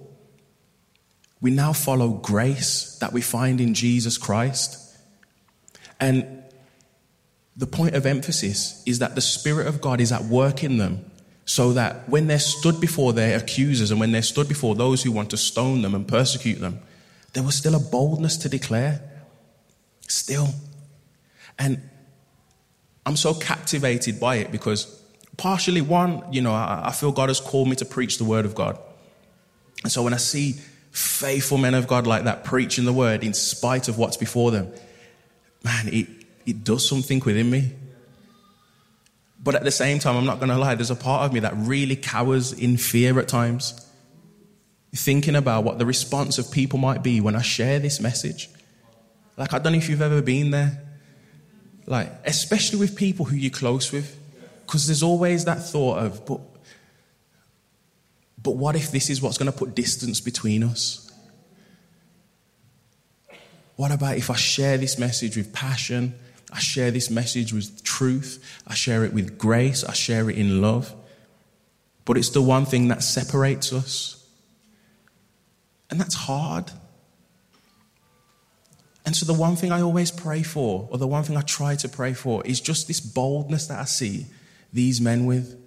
We 1.42 1.52
now 1.52 1.74
follow 1.74 2.10
grace 2.12 2.98
that 3.02 3.12
we 3.12 3.20
find 3.20 3.60
in 3.60 3.74
Jesus 3.74 4.18
Christ. 4.18 4.80
And 6.00 6.42
the 7.58 7.68
point 7.68 7.96
of 7.96 8.06
emphasis 8.06 8.82
is 8.86 9.00
that 9.00 9.16
the 9.16 9.22
Spirit 9.22 9.68
of 9.68 9.82
God 9.82 10.00
is 10.00 10.14
at 10.14 10.24
work 10.24 10.64
in 10.64 10.78
them 10.78 11.12
so 11.46 11.74
that 11.74 12.08
when 12.08 12.28
they're 12.28 12.40
stood 12.40 12.80
before 12.80 13.14
their 13.14 13.38
accusers 13.38 13.92
and 13.92 14.00
when 14.00 14.12
they're 14.12 14.22
stood 14.22 14.48
before 14.48 14.76
those 14.76 15.04
who 15.04 15.12
want 15.12 15.30
to 15.32 15.38
stone 15.38 15.82
them 15.82 15.94
and 15.94 16.08
persecute 16.08 16.60
them, 16.60 16.80
there 17.34 17.44
was 17.44 17.56
still 17.56 17.76
a 17.76 17.80
boldness 17.80 18.38
to 18.38 18.50
declare. 18.50 19.02
Still. 20.08 20.50
And 21.60 21.82
I'm 23.06 23.18
so 23.18 23.34
captivated 23.34 24.20
by 24.20 24.36
it 24.36 24.52
because, 24.52 24.86
partially, 25.38 25.82
one, 25.82 26.24
you 26.32 26.42
know, 26.42 26.54
I, 26.54 26.92
feel 26.92 27.12
God 27.12 27.30
has 27.30 27.40
called 27.40 27.68
me 27.68 27.76
to 27.78 27.86
preach 27.86 28.18
the 28.18 28.24
word 28.24 28.46
of 28.46 28.56
God. 28.56 28.80
And 29.84 29.92
so 29.92 30.04
when 30.04 30.14
I 30.14 30.18
see 30.18 30.54
faithful 30.92 31.58
men 31.58 31.74
of 31.74 31.88
God 31.88 32.08
like 32.08 32.24
that 32.24 32.44
preaching 32.44 32.86
the 32.86 32.94
word 32.94 33.24
in 33.24 33.34
spite 33.34 33.88
of 33.90 33.98
what's 33.98 34.16
before 34.16 34.52
them, 34.52 34.72
man, 35.64 35.90
it, 35.90 36.08
it 36.46 36.64
does 36.64 36.88
something 36.88 37.20
within 37.20 37.50
me. 37.50 37.74
But 39.44 39.56
at 39.56 39.64
the 39.64 39.72
same 39.72 40.00
time, 40.00 40.16
I'm 40.16 40.26
not 40.26 40.40
going 40.40 40.50
to 40.50 40.58
lie, 40.58 40.76
there's 40.76 40.90
a 40.90 40.96
part 40.96 41.26
of 41.26 41.34
me 41.34 41.42
that 41.42 41.54
really 41.58 41.98
cowers 41.98 42.54
in 42.54 42.78
fear 42.78 43.20
at 43.20 43.28
times. 43.28 43.80
Thinking 44.96 45.36
about 45.36 45.66
what 45.66 45.80
the 45.80 45.86
response 45.86 46.38
of 46.38 46.50
people 46.52 46.80
might 46.80 47.04
be 47.04 47.20
when 47.20 47.36
I 47.36 47.42
share 47.42 47.80
this 47.80 48.00
message. 48.00 48.50
Like, 49.36 49.54
I 49.54 49.60
don't 49.60 49.74
know 49.74 49.80
if 49.80 49.90
you've 49.90 50.02
ever 50.02 50.22
been 50.22 50.52
there. 50.52 50.82
Like, 51.86 52.10
especially 52.26 52.80
with 52.80 52.96
people 52.96 53.26
who 53.26 53.36
you're 53.36 53.52
close 53.52 53.92
with. 53.92 54.18
Because 54.66 54.88
there's 54.88 55.04
always 55.04 55.44
that 55.46 55.62
thought 55.62 55.98
of, 55.98 56.26
but, 56.26 56.40
but 58.42 58.52
what 58.52 58.78
if 58.78 58.92
this 58.92 59.10
is 59.10 59.22
what's 59.22 59.38
going 59.38 59.52
to 59.52 59.58
put 59.58 59.76
distance 59.76 60.22
between 60.22 60.64
us? 60.64 61.12
What 63.76 63.92
about 63.92 64.18
if 64.18 64.30
I 64.30 64.36
share 64.36 64.78
this 64.78 64.98
message 64.98 65.36
with 65.36 65.52
passion 65.52 66.14
I 66.54 66.60
share 66.60 66.92
this 66.92 67.10
message 67.10 67.52
with 67.52 67.84
truth. 67.84 68.62
I 68.68 68.76
share 68.76 69.04
it 69.04 69.12
with 69.12 69.40
grace. 69.40 69.84
I 69.84 69.94
share 69.94 70.30
it 70.30 70.38
in 70.38 70.62
love. 70.62 70.96
But 72.06 72.18
it's 72.18 72.30
the 72.30 72.44
one 72.44 72.66
thing 72.66 72.90
that 72.90 73.02
separates 73.02 73.74
us. 73.74 74.24
And 75.90 76.00
that's 76.00 76.14
hard. 76.14 76.72
And 79.06 79.16
so, 79.16 79.26
the 79.26 79.34
one 79.34 79.56
thing 79.56 79.72
I 79.72 79.82
always 79.82 80.12
pray 80.12 80.44
for, 80.44 80.88
or 80.92 80.98
the 80.98 81.08
one 81.08 81.24
thing 81.24 81.36
I 81.36 81.42
try 81.42 81.76
to 81.76 81.90
pray 81.90 82.14
for, 82.14 82.46
is 82.46 82.62
just 82.62 82.88
this 82.88 83.02
boldness 83.02 83.68
that 83.68 83.80
I 83.80 83.86
see 83.86 84.28
these 84.72 85.02
men 85.02 85.26
with. 85.26 85.60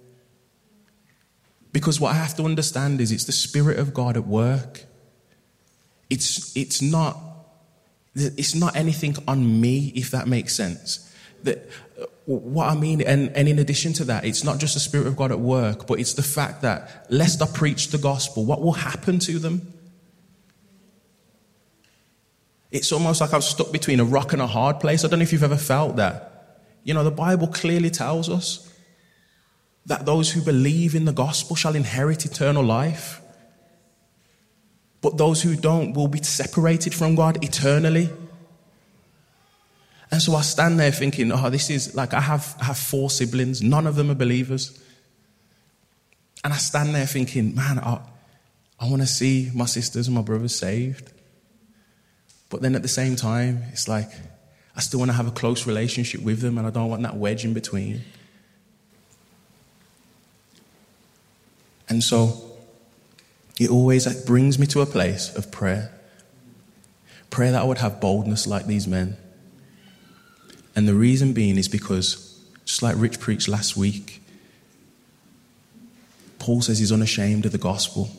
Because 1.71 1.99
what 1.99 2.13
I 2.13 2.15
have 2.15 2.35
to 2.37 2.43
understand 2.43 2.99
is 3.01 3.11
it's 3.11 3.25
the 3.25 3.31
Spirit 3.31 3.77
of 3.77 3.93
God 3.93 4.17
at 4.17 4.25
work. 4.25 4.85
It's, 6.09 6.55
it's, 6.55 6.81
not, 6.81 7.17
it's 8.17 8.55
not 8.55 8.75
anything 8.75 9.15
on 9.27 9.61
me, 9.61 9.91
if 9.95 10.11
that 10.11 10.27
makes 10.27 10.55
sense. 10.55 11.13
That, 11.43 11.69
what 12.25 12.69
I 12.69 12.75
mean, 12.75 13.01
and, 13.01 13.29
and 13.35 13.47
in 13.47 13.59
addition 13.59 13.93
to 13.93 14.03
that, 14.05 14.25
it's 14.25 14.43
not 14.43 14.59
just 14.59 14.73
the 14.73 14.79
Spirit 14.79 15.07
of 15.07 15.15
God 15.15 15.31
at 15.31 15.39
work, 15.39 15.87
but 15.87 15.99
it's 15.99 16.13
the 16.13 16.23
fact 16.23 16.61
that 16.63 17.05
lest 17.09 17.41
I 17.41 17.45
preach 17.45 17.89
the 17.89 17.97
gospel, 17.97 18.45
what 18.45 18.61
will 18.61 18.73
happen 18.73 19.19
to 19.19 19.39
them? 19.39 19.73
It's 22.71 22.91
almost 22.91 23.21
like 23.21 23.33
I'm 23.33 23.41
stuck 23.41 23.71
between 23.71 23.99
a 23.99 24.03
rock 24.03 24.33
and 24.33 24.41
a 24.41 24.47
hard 24.47 24.79
place. 24.79 25.05
I 25.05 25.07
don't 25.07 25.19
know 25.19 25.23
if 25.23 25.31
you've 25.31 25.43
ever 25.43 25.57
felt 25.57 25.95
that. 25.95 26.63
You 26.83 26.93
know, 26.93 27.03
the 27.03 27.11
Bible 27.11 27.47
clearly 27.47 27.89
tells 27.89 28.29
us 28.29 28.73
that 29.85 30.05
those 30.05 30.31
who 30.31 30.41
believe 30.41 30.95
in 30.95 31.05
the 31.05 31.13
gospel 31.13 31.55
shall 31.55 31.75
inherit 31.75 32.25
eternal 32.25 32.63
life. 32.63 33.21
But 35.01 35.17
those 35.17 35.41
who 35.41 35.55
don't 35.55 35.93
will 35.93 36.07
be 36.07 36.21
separated 36.23 36.93
from 36.93 37.15
God 37.15 37.43
eternally. 37.43 38.09
And 40.09 40.21
so 40.21 40.35
I 40.35 40.41
stand 40.41 40.79
there 40.79 40.91
thinking, 40.91 41.31
oh, 41.31 41.49
this 41.49 41.69
is 41.69 41.93
like 41.93 42.13
I 42.13 42.21
have, 42.21 42.55
I 42.59 42.65
have 42.65 42.77
four 42.77 43.09
siblings, 43.09 43.61
none 43.61 43.85
of 43.85 43.95
them 43.95 44.09
are 44.09 44.15
believers. 44.15 44.81
And 46.43 46.53
I 46.53 46.57
stand 46.57 46.95
there 46.95 47.05
thinking, 47.05 47.55
man, 47.55 47.79
I, 47.79 47.99
I 48.79 48.89
want 48.89 49.01
to 49.01 49.07
see 49.07 49.51
my 49.53 49.65
sisters 49.65 50.07
and 50.07 50.15
my 50.15 50.21
brothers 50.21 50.55
saved. 50.55 51.11
But 52.49 52.61
then 52.61 52.75
at 52.75 52.81
the 52.81 52.87
same 52.87 53.15
time, 53.15 53.63
it's 53.71 53.87
like 53.87 54.09
I 54.75 54.79
still 54.79 54.99
want 54.99 55.09
to 55.09 55.17
have 55.17 55.27
a 55.27 55.31
close 55.31 55.67
relationship 55.67 56.21
with 56.21 56.39
them 56.39 56.57
and 56.57 56.65
I 56.65 56.69
don't 56.69 56.89
want 56.89 57.01
that 57.01 57.17
wedge 57.17 57.43
in 57.43 57.53
between. 57.53 58.03
And 61.89 62.03
so 62.03 62.46
it 63.59 63.69
always 63.69 64.07
brings 64.23 64.59
me 64.59 64.67
to 64.67 64.81
a 64.81 64.85
place 64.85 65.35
of 65.35 65.51
prayer. 65.51 65.91
Prayer 67.29 67.51
that 67.51 67.61
I 67.61 67.65
would 67.65 67.79
have 67.79 67.99
boldness 67.99 68.45
like 68.45 68.67
these 68.67 68.87
men. 68.87 69.17
And 70.75 70.87
the 70.87 70.93
reason 70.93 71.33
being 71.33 71.57
is 71.57 71.67
because, 71.67 72.39
just 72.65 72.83
like 72.83 72.95
Rich 72.97 73.19
preached 73.19 73.47
last 73.47 73.75
week, 73.75 74.21
Paul 76.37 76.61
says 76.61 76.77
he's 76.77 76.91
unashamed 76.91 77.45
of 77.45 77.51
the 77.51 77.57
gospel 77.57 78.09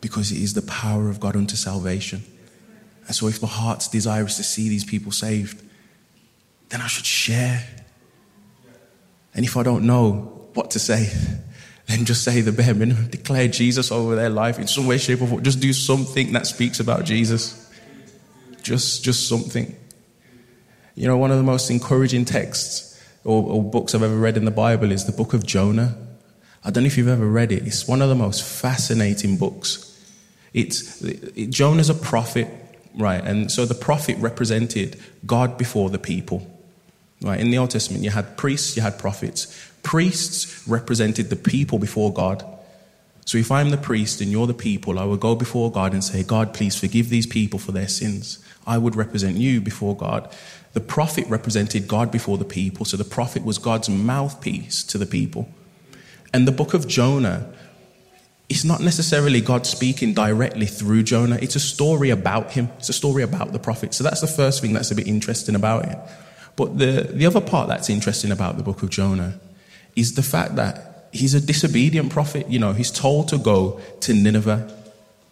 because 0.00 0.32
it 0.32 0.38
is 0.38 0.54
the 0.54 0.62
power 0.62 1.08
of 1.08 1.20
God 1.20 1.36
unto 1.36 1.54
salvation. 1.54 2.24
And 3.06 3.14
so, 3.14 3.28
if 3.28 3.40
my 3.40 3.48
heart's 3.48 3.86
desire 3.86 4.26
is 4.26 4.36
to 4.36 4.42
see 4.42 4.68
these 4.68 4.84
people 4.84 5.12
saved, 5.12 5.62
then 6.68 6.80
I 6.80 6.88
should 6.88 7.06
share. 7.06 7.64
And 9.34 9.44
if 9.44 9.56
I 9.56 9.62
don't 9.62 9.86
know 9.86 10.48
what 10.54 10.72
to 10.72 10.80
say, 10.80 11.12
then 11.86 12.04
just 12.04 12.24
say 12.24 12.40
the 12.40 12.52
bare 12.52 12.74
minimum. 12.74 13.08
Declare 13.08 13.48
Jesus 13.48 13.92
over 13.92 14.16
their 14.16 14.30
life 14.30 14.58
in 14.58 14.66
some 14.66 14.86
way, 14.86 14.98
shape, 14.98 15.22
or 15.22 15.26
form. 15.26 15.42
Just 15.42 15.60
do 15.60 15.72
something 15.72 16.32
that 16.32 16.46
speaks 16.46 16.80
about 16.80 17.04
Jesus. 17.04 17.70
Just, 18.62 19.04
just 19.04 19.28
something. 19.28 19.74
You 20.96 21.06
know, 21.06 21.16
one 21.16 21.30
of 21.30 21.36
the 21.36 21.44
most 21.44 21.70
encouraging 21.70 22.24
texts 22.24 23.00
or, 23.22 23.42
or 23.44 23.62
books 23.62 23.94
I've 23.94 24.02
ever 24.02 24.16
read 24.16 24.36
in 24.36 24.44
the 24.44 24.50
Bible 24.50 24.90
is 24.90 25.04
the 25.04 25.12
book 25.12 25.34
of 25.34 25.46
Jonah. 25.46 25.96
I 26.64 26.70
don't 26.70 26.82
know 26.82 26.88
if 26.88 26.98
you've 26.98 27.06
ever 27.06 27.28
read 27.28 27.52
it. 27.52 27.64
It's 27.66 27.86
one 27.86 28.02
of 28.02 28.08
the 28.08 28.14
most 28.16 28.42
fascinating 28.42 29.36
books. 29.36 29.82
It's 30.52 31.02
it, 31.02 31.50
Jonah's 31.50 31.90
a 31.90 31.94
prophet, 31.94 32.48
right? 32.96 33.22
And 33.22 33.52
so 33.52 33.64
the 33.66 33.74
prophet 33.74 34.16
represented 34.18 34.98
God 35.24 35.56
before 35.58 35.90
the 35.90 35.98
people. 35.98 36.50
Right? 37.22 37.40
In 37.40 37.50
the 37.50 37.58
Old 37.58 37.70
Testament, 37.70 38.04
you 38.04 38.10
had 38.10 38.36
priests, 38.36 38.76
you 38.76 38.82
had 38.82 38.98
prophets. 38.98 39.46
Priests 39.86 40.66
represented 40.66 41.30
the 41.30 41.36
people 41.36 41.78
before 41.78 42.12
God. 42.12 42.44
So 43.24 43.38
if 43.38 43.52
I'm 43.52 43.70
the 43.70 43.76
priest 43.76 44.20
and 44.20 44.32
you're 44.32 44.48
the 44.48 44.52
people, 44.52 44.98
I 44.98 45.04
would 45.04 45.20
go 45.20 45.36
before 45.36 45.70
God 45.70 45.92
and 45.92 46.02
say, 46.02 46.24
God, 46.24 46.52
please 46.52 46.74
forgive 46.74 47.08
these 47.08 47.28
people 47.28 47.60
for 47.60 47.70
their 47.70 47.86
sins. 47.86 48.44
I 48.66 48.78
would 48.78 48.96
represent 48.96 49.36
you 49.36 49.60
before 49.60 49.96
God. 49.96 50.28
The 50.72 50.80
prophet 50.80 51.28
represented 51.28 51.86
God 51.86 52.10
before 52.10 52.36
the 52.36 52.44
people, 52.44 52.84
so 52.84 52.96
the 52.96 53.04
prophet 53.04 53.44
was 53.44 53.58
God's 53.58 53.88
mouthpiece 53.88 54.82
to 54.82 54.98
the 54.98 55.06
people. 55.06 55.48
And 56.34 56.48
the 56.48 56.52
book 56.52 56.74
of 56.74 56.88
Jonah, 56.88 57.48
it's 58.48 58.64
not 58.64 58.80
necessarily 58.80 59.40
God 59.40 59.68
speaking 59.68 60.14
directly 60.14 60.66
through 60.66 61.04
Jonah, 61.04 61.38
it's 61.40 61.54
a 61.54 61.60
story 61.60 62.10
about 62.10 62.50
him, 62.50 62.70
it's 62.78 62.88
a 62.88 62.92
story 62.92 63.22
about 63.22 63.52
the 63.52 63.60
prophet. 63.60 63.94
So 63.94 64.02
that's 64.02 64.20
the 64.20 64.26
first 64.26 64.62
thing 64.62 64.72
that's 64.72 64.90
a 64.90 64.96
bit 64.96 65.06
interesting 65.06 65.54
about 65.54 65.84
it. 65.84 65.96
But 66.56 66.76
the, 66.76 67.08
the 67.08 67.26
other 67.26 67.40
part 67.40 67.68
that's 67.68 67.88
interesting 67.88 68.32
about 68.32 68.56
the 68.56 68.64
book 68.64 68.82
of 68.82 68.90
Jonah 68.90 69.38
is 69.96 70.14
the 70.14 70.22
fact 70.22 70.56
that 70.56 71.08
he's 71.12 71.34
a 71.34 71.40
disobedient 71.40 72.10
prophet. 72.10 72.48
You 72.48 72.58
know, 72.58 72.72
he's 72.72 72.90
told 72.90 73.28
to 73.28 73.38
go 73.38 73.80
to 74.00 74.14
Nineveh 74.14 74.70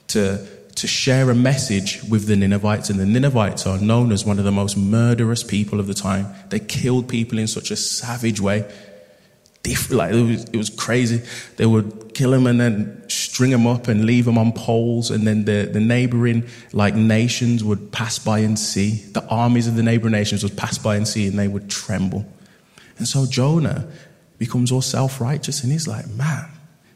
to, 0.09 0.47
to 0.75 0.87
share 0.87 1.31
a 1.31 1.35
message 1.35 2.03
with 2.05 2.27
the 2.27 2.35
Ninevites, 2.35 2.91
and 2.91 2.99
the 2.99 3.07
Ninevites 3.07 3.67
are 3.67 3.79
known 3.79 4.11
as 4.11 4.25
one 4.25 4.39
of 4.39 4.45
the 4.45 4.53
most 4.53 4.77
murderous 4.77 5.45
people 5.45 5.79
of 5.79 5.87
the 5.87 5.95
time. 5.95 6.27
They 6.49 6.61
killed 6.61 7.09
people 7.09 7.39
in 7.39 7.47
such 7.47 7.71
a 7.71 7.77
savage 7.77 8.41
way. 8.41 8.65
Like 9.89 10.13
it 10.13 10.23
was, 10.23 10.45
it 10.45 10.57
was 10.57 10.69
crazy. 10.69 11.23
They 11.57 11.65
would 11.65 12.13
kill 12.13 12.33
them 12.33 12.47
and 12.47 12.61
then 12.61 13.03
string 13.09 13.51
them 13.51 13.67
up 13.67 13.89
and 13.89 14.05
leave 14.05 14.27
them 14.27 14.37
on 14.37 14.53
poles, 14.53 15.11
and 15.11 15.27
then 15.27 15.47
the, 15.47 15.71
the 15.73 15.81
neighboring 15.81 16.45
like 16.73 16.95
nations 16.95 17.65
would 17.65 17.91
pass 17.91 18.19
by 18.19 18.41
and 18.41 18.59
see. 18.59 19.03
The 19.13 19.27
armies 19.29 19.67
of 19.67 19.75
the 19.75 19.83
neighboring 19.83 20.13
nations 20.13 20.43
would 20.43 20.57
pass 20.57 20.77
by 20.77 20.97
and 20.97 21.09
see, 21.09 21.27
and 21.27 21.39
they 21.39 21.49
would 21.49 21.71
tremble. 21.71 22.27
And 22.99 23.09
so 23.09 23.25
Jonah 23.25 23.91
becomes 24.39 24.73
all 24.73 24.83
self 24.83 25.21
righteous 25.21 25.63
and 25.63 25.73
he's 25.73 25.87
like, 25.87 26.09
man, 26.09 26.49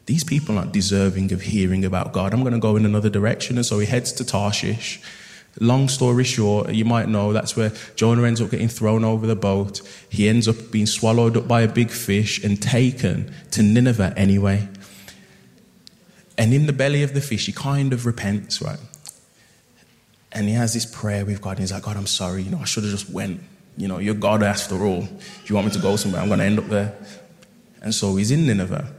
these 0.05 0.23
people 0.23 0.57
aren't 0.57 0.71
deserving 0.71 1.31
of 1.31 1.41
hearing 1.41 1.85
about 1.85 2.13
God. 2.13 2.33
I'm 2.33 2.41
going 2.41 2.53
to 2.53 2.59
go 2.59 2.75
in 2.75 2.85
another 2.85 3.09
direction. 3.09 3.57
And 3.57 3.65
so 3.65 3.79
he 3.79 3.85
heads 3.85 4.11
to 4.13 4.25
Tarshish. 4.25 4.99
Long 5.59 5.87
story 5.87 6.23
short, 6.23 6.71
you 6.71 6.85
might 6.85 7.09
know 7.09 7.33
that's 7.33 7.55
where 7.55 7.71
Jonah 7.95 8.23
ends 8.23 8.39
up 8.39 8.49
getting 8.49 8.69
thrown 8.69 9.03
over 9.03 9.27
the 9.27 9.35
boat. 9.35 9.81
He 10.09 10.29
ends 10.29 10.47
up 10.47 10.55
being 10.71 10.85
swallowed 10.85 11.35
up 11.35 11.47
by 11.47 11.61
a 11.61 11.67
big 11.67 11.89
fish 11.89 12.43
and 12.43 12.61
taken 12.61 13.33
to 13.51 13.63
Nineveh 13.63 14.13
anyway. 14.15 14.67
And 16.37 16.53
in 16.53 16.67
the 16.67 16.73
belly 16.73 17.03
of 17.03 17.13
the 17.13 17.21
fish, 17.21 17.47
he 17.47 17.51
kind 17.51 17.91
of 17.91 18.05
repents, 18.05 18.61
right? 18.61 18.79
And 20.31 20.47
he 20.47 20.53
has 20.53 20.73
this 20.73 20.85
prayer 20.85 21.25
with 21.25 21.41
God, 21.41 21.51
and 21.51 21.59
he's 21.59 21.71
like, 21.71 21.83
God, 21.83 21.97
I'm 21.97 22.07
sorry, 22.07 22.43
you 22.43 22.51
know, 22.51 22.59
I 22.59 22.65
should 22.65 22.83
have 22.83 22.91
just 22.91 23.09
went. 23.09 23.41
You 23.75 23.87
know, 23.87 23.97
you're 23.97 24.13
God 24.13 24.43
after 24.43 24.83
all. 24.85 25.03
If 25.03 25.49
you 25.49 25.55
want 25.55 25.67
me 25.67 25.73
to 25.73 25.79
go 25.79 25.95
somewhere, 25.97 26.21
I'm 26.21 26.27
going 26.27 26.39
to 26.39 26.45
end 26.45 26.59
up 26.59 26.67
there. 26.67 26.95
And 27.81 27.93
so 27.93 28.15
he's 28.15 28.31
in 28.31 28.45
Nineveh. 28.45 28.91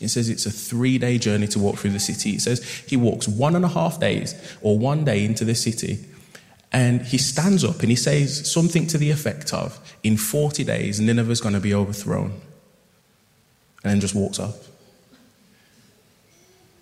It 0.00 0.08
says 0.08 0.28
it's 0.28 0.46
a 0.46 0.50
three 0.50 0.98
day 0.98 1.18
journey 1.18 1.46
to 1.48 1.58
walk 1.58 1.76
through 1.76 1.90
the 1.90 2.00
city. 2.00 2.30
It 2.30 2.42
says 2.42 2.64
he 2.86 2.96
walks 2.96 3.28
one 3.28 3.56
and 3.56 3.64
a 3.64 3.68
half 3.68 4.00
days 4.00 4.34
or 4.60 4.78
one 4.78 5.04
day 5.04 5.24
into 5.24 5.44
the 5.44 5.54
city. 5.54 6.04
And 6.72 7.02
he 7.02 7.18
stands 7.18 7.64
up 7.64 7.80
and 7.80 7.90
he 7.90 7.96
says 7.96 8.50
something 8.50 8.88
to 8.88 8.98
the 8.98 9.10
effect 9.10 9.54
of, 9.54 9.78
In 10.02 10.16
40 10.16 10.64
days, 10.64 11.00
Nineveh's 11.00 11.40
going 11.40 11.54
to 11.54 11.60
be 11.60 11.72
overthrown. 11.72 12.32
And 13.84 13.92
then 13.92 14.00
just 14.00 14.14
walks 14.14 14.40
off. 14.40 14.68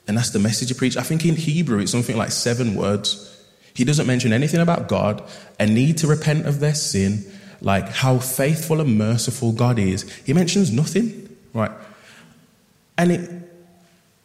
And 0.09 0.17
that's 0.17 0.31
the 0.31 0.39
message 0.39 0.69
he 0.69 0.75
preached. 0.75 0.97
I 0.97 1.03
think 1.03 1.25
in 1.27 1.37
Hebrew 1.37 1.79
it's 1.81 1.93
something 1.93 2.17
like 2.17 2.33
seven 2.33 2.75
words. 2.75 3.29
He 3.75 3.85
doesn't 3.85 4.07
mention 4.07 4.33
anything 4.33 4.61
about 4.61 4.89
God, 4.89 5.23
a 5.59 5.67
need 5.67 5.99
to 5.99 6.07
repent 6.07 6.47
of 6.47 6.61
their 6.61 6.75
sin, 6.75 7.25
like 7.61 7.89
how 7.89 8.19
faithful 8.19 8.81
and 8.81 8.99
merciful 8.99 9.53
God 9.53 9.79
is. 9.79 10.11
He 10.25 10.33
mentions 10.33 10.73
nothing. 10.73 11.22
Right? 11.55 11.71
And 12.99 13.13
it, 13.13 13.31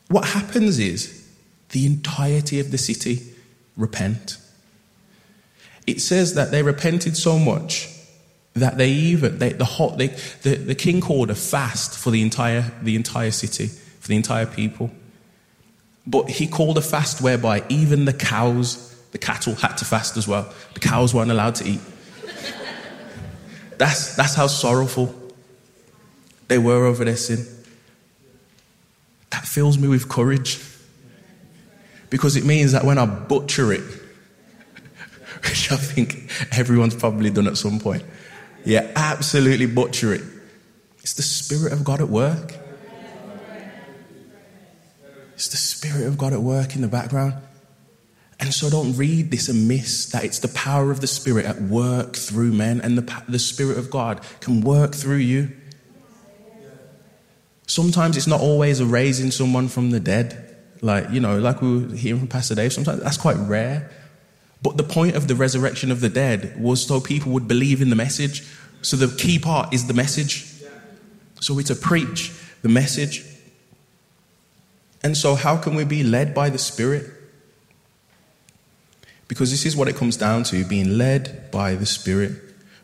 what 0.10 0.26
happens 0.26 0.80
is 0.80 1.28
the 1.70 1.86
entirety 1.86 2.60
of 2.60 2.72
the 2.72 2.78
city 2.78 3.22
repent. 3.76 4.38
It 5.86 6.02
says 6.02 6.34
that 6.36 6.52
they 6.52 6.64
repented 6.64 7.16
so 7.18 7.40
much 7.40 7.90
that 8.54 8.78
they 8.78 8.90
even 8.90 9.40
they, 9.40 9.54
the, 9.54 9.66
hot, 9.66 9.98
they, 9.98 10.08
the 10.42 10.56
the 10.56 10.76
king 10.76 11.00
called 11.02 11.30
a 11.30 11.36
fast 11.36 11.98
for 11.98 12.12
the 12.12 12.22
entire 12.22 12.72
the 12.82 12.96
entire 12.96 13.32
city 13.32 13.68
for 13.68 14.08
the 14.08 14.16
entire 14.16 14.46
people. 14.46 14.92
But 16.06 16.30
he 16.30 16.48
called 16.48 16.78
a 16.78 16.82
fast 16.82 17.22
whereby 17.22 17.64
even 17.70 18.06
the 18.06 18.14
cows, 18.14 18.96
the 19.12 19.18
cattle 19.18 19.56
had 19.56 19.76
to 19.78 19.86
fast 19.86 20.18
as 20.18 20.28
well. 20.28 20.52
The 20.74 20.80
cows 20.80 21.14
weren't 21.14 21.32
allowed 21.32 21.56
to 21.56 21.66
eat. 21.68 21.82
That's 23.78 24.16
that's 24.16 24.34
how 24.34 24.48
sorrowful 24.48 25.14
they 26.48 26.58
were 26.58 26.86
over 26.86 27.04
their 27.06 27.18
sin. 27.18 27.46
That 29.32 29.46
fills 29.46 29.78
me 29.78 29.88
with 29.88 30.08
courage. 30.10 30.64
Because 32.10 32.36
it 32.36 32.46
means 32.46 32.72
that 32.72 32.86
when 32.86 32.98
I 32.98 33.06
butcher 33.06 33.74
it, 33.74 33.82
which 35.44 35.72
I 35.72 35.76
think 35.76 36.32
everyone's 36.58 36.96
probably 36.96 37.30
done 37.30 37.48
at 37.48 37.58
some 37.58 37.80
point, 37.80 38.04
yeah, 38.64 38.92
absolutely 38.96 39.66
butcher 39.66 40.14
it. 40.14 40.22
It's 41.00 41.14
the 41.14 41.22
Spirit 41.22 41.74
of 41.74 41.84
God 41.84 42.02
at 42.02 42.10
work. 42.10 42.54
It's 45.36 45.50
the 45.50 45.58
Spirit 45.58 46.08
of 46.08 46.18
God 46.18 46.34
at 46.34 46.42
work 46.42 46.76
in 46.76 46.82
the 46.82 46.88
background. 46.88 47.36
And 48.40 48.54
so 48.54 48.70
don't 48.70 48.96
read 48.96 49.32
this 49.32 49.50
amiss 49.50 50.08
that 50.12 50.24
it's 50.24 50.40
the 50.40 50.48
power 50.50 50.92
of 50.92 51.02
the 51.02 51.08
Spirit 51.08 51.46
at 51.46 51.62
work 51.62 52.16
through 52.16 52.54
men, 52.54 52.82
and 52.82 52.98
the, 52.98 53.24
the 53.28 53.40
Spirit 53.40 53.78
of 53.78 53.90
God 53.90 54.22
can 54.42 54.62
work 54.62 54.94
through 54.94 55.18
you. 55.18 55.52
Sometimes 57.68 58.18
it's 58.18 58.28
not 58.28 58.42
always 58.42 58.80
a 58.80 58.86
raising 58.86 59.30
someone 59.30 59.68
from 59.68 59.92
the 59.92 60.00
dead. 60.00 60.56
Like, 60.82 61.10
you 61.12 61.20
know, 61.20 61.38
like 61.38 61.62
we 61.62 61.86
were 61.86 61.96
hearing 61.96 62.20
from 62.20 62.28
Pastor 62.28 62.56
Dave, 62.56 62.74
sometimes 62.74 63.02
that's 63.04 63.18
quite 63.18 63.38
rare. 63.38 63.92
But 64.62 64.78
the 64.78 64.84
point 64.84 65.16
of 65.16 65.28
the 65.28 65.36
resurrection 65.36 65.92
of 65.92 66.02
the 66.02 66.10
dead 66.10 66.60
was 66.60 66.86
so 66.86 67.00
people 67.00 67.32
would 67.34 67.48
believe 67.48 67.82
in 67.82 67.90
the 67.90 67.96
message. 67.96 68.44
So 68.82 68.96
the 68.98 69.16
key 69.16 69.38
part 69.38 69.74
is 69.74 69.88
the 69.88 69.94
message. 69.94 70.52
So 71.42 71.54
we're 71.54 71.64
to 71.64 71.76
preach 71.76 72.32
the 72.62 72.70
message. 72.70 73.24
And 75.04 75.16
so, 75.16 75.36
how 75.36 75.58
can 75.58 75.76
we 75.76 75.84
be 75.84 76.04
led 76.04 76.34
by 76.34 76.50
the 76.50 76.58
Spirit? 76.58 77.06
Because 79.28 79.52
this 79.52 79.66
is 79.66 79.76
what 79.76 79.88
it 79.88 79.96
comes 79.96 80.18
down 80.18 80.44
to 80.46 80.66
being 80.66 80.98
led 80.98 81.52
by 81.52 81.76
the 81.76 81.86
Spirit. 81.86 82.32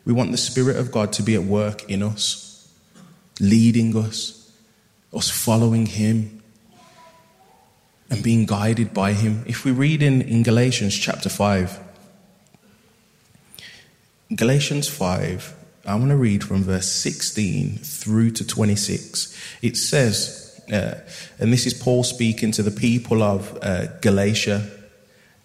We 0.04 0.12
want 0.12 0.30
the 0.30 0.38
Spirit 0.38 0.76
of 0.76 0.92
God 0.92 1.12
to 1.14 1.22
be 1.22 1.34
at 1.34 1.42
work 1.42 1.90
in 1.90 2.02
us, 2.02 2.72
leading 3.40 3.96
us, 3.96 4.43
us 5.14 5.30
following 5.30 5.86
Him, 5.86 6.42
and 8.10 8.22
being 8.22 8.46
guided 8.46 8.92
by 8.92 9.12
Him. 9.12 9.44
If 9.46 9.64
we 9.64 9.70
read 9.70 10.02
in, 10.02 10.22
in 10.22 10.42
Galatians 10.42 10.96
chapter 10.96 11.28
5, 11.28 11.80
Galatians 14.34 14.88
5, 14.88 15.54
I 15.86 15.94
want 15.96 16.08
to 16.10 16.16
read 16.16 16.42
from 16.42 16.62
verse 16.62 16.90
16 16.90 17.78
through 17.78 18.30
to 18.32 18.46
26. 18.46 19.36
It 19.62 19.76
says, 19.76 20.62
uh, 20.72 21.00
and 21.38 21.52
this 21.52 21.66
is 21.66 21.74
Paul 21.74 22.04
speaking 22.04 22.50
to 22.52 22.62
the 22.62 22.70
people 22.70 23.22
of 23.22 23.58
uh, 23.62 23.86
Galatia, 24.00 24.68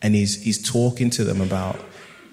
and 0.01 0.15
he's, 0.15 0.41
he's 0.41 0.61
talking 0.61 1.09
to 1.11 1.25
them 1.25 1.41
about, 1.41 1.79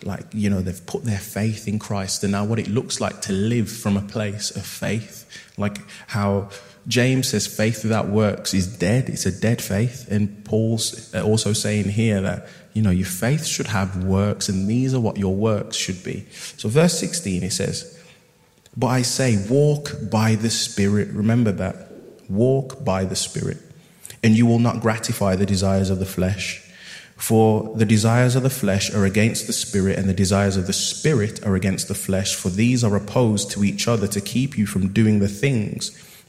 like, 0.05 0.25
you 0.33 0.49
know, 0.49 0.61
they've 0.61 0.87
put 0.87 1.05
their 1.05 1.18
faith 1.18 1.66
in 1.66 1.81
Christ, 1.81 2.22
and 2.22 2.33
now 2.33 2.44
what 2.44 2.61
it 2.61 2.68
looks 2.68 3.01
like 3.01 3.22
to 3.22 3.33
live 3.33 3.70
from 3.70 3.96
a 3.96 4.03
place 4.03 4.55
of 4.55 4.64
faith. 4.64 5.25
Like 5.59 5.79
how 6.07 6.51
James 6.88 7.29
says 7.29 7.46
faith 7.46 7.83
without 7.83 8.09
works 8.09 8.55
is 8.55 8.66
dead. 8.66 9.09
It's 9.09 9.27
a 9.27 9.33
dead 9.33 9.61
faith. 9.61 10.07
And 10.11 10.44
Paul's 10.44 11.12
also 11.14 11.53
saying 11.53 11.88
here 11.88 12.20
that, 12.20 12.46
you 12.75 12.83
know, 12.83 12.90
your 12.90 13.07
faith 13.07 13.44
should 13.44 13.66
have 13.66 14.05
works, 14.05 14.49
and 14.49 14.68
these 14.68 14.94
are 14.94 15.01
what 15.01 15.16
your 15.16 15.35
works 15.35 15.77
should 15.77 16.05
be. 16.05 16.27
So, 16.57 16.68
verse 16.68 16.99
16, 16.99 17.42
he 17.42 17.51
says, 17.51 17.99
But 18.77 18.88
I 18.88 19.03
say, 19.03 19.44
walk 19.49 19.92
by 20.11 20.37
the 20.37 20.51
Spirit. 20.51 21.09
Remember 21.09 21.51
that. 21.53 21.90
Walk 22.29 22.85
by 22.85 23.05
the 23.05 23.16
Spirit, 23.16 23.59
and 24.22 24.37
you 24.37 24.46
will 24.46 24.59
not 24.59 24.81
gratify 24.81 25.37
the 25.37 25.46
desires 25.46 25.90
of 25.90 25.99
the 25.99 26.07
flesh. 26.07 26.62
For 27.16 27.75
the 27.77 27.87
desires 27.87 28.37
of 28.37 28.42
the 28.42 28.51
flesh 28.51 28.92
are 28.92 29.05
against 29.05 29.46
the 29.46 29.53
Spirit, 29.53 29.99
and 29.99 30.09
the 30.09 30.14
desires 30.14 30.57
of 30.57 30.66
the 30.66 30.72
Spirit 30.72 31.44
are 31.46 31.55
against 31.55 31.88
the 31.88 31.94
flesh, 31.94 32.35
for 32.35 32.51
these 32.51 32.85
are 32.85 32.94
opposed 32.94 33.51
to 33.53 33.64
each 33.64 33.88
other 33.88 34.07
to 34.09 34.20
keep 34.20 34.59
you 34.59 34.66
from 34.66 34.92
doing 34.92 35.20
the 35.20 35.29
things 35.29 35.96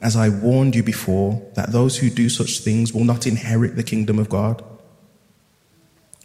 as 0.00 0.16
I 0.16 0.28
warned 0.28 0.74
you 0.74 0.82
before, 0.82 1.42
that 1.54 1.72
those 1.72 1.98
who 1.98 2.08
do 2.08 2.28
such 2.28 2.60
things 2.60 2.92
will 2.92 3.04
not 3.04 3.26
inherit 3.26 3.76
the 3.76 3.82
kingdom 3.82 4.18
of 4.18 4.28
God. 4.28 4.64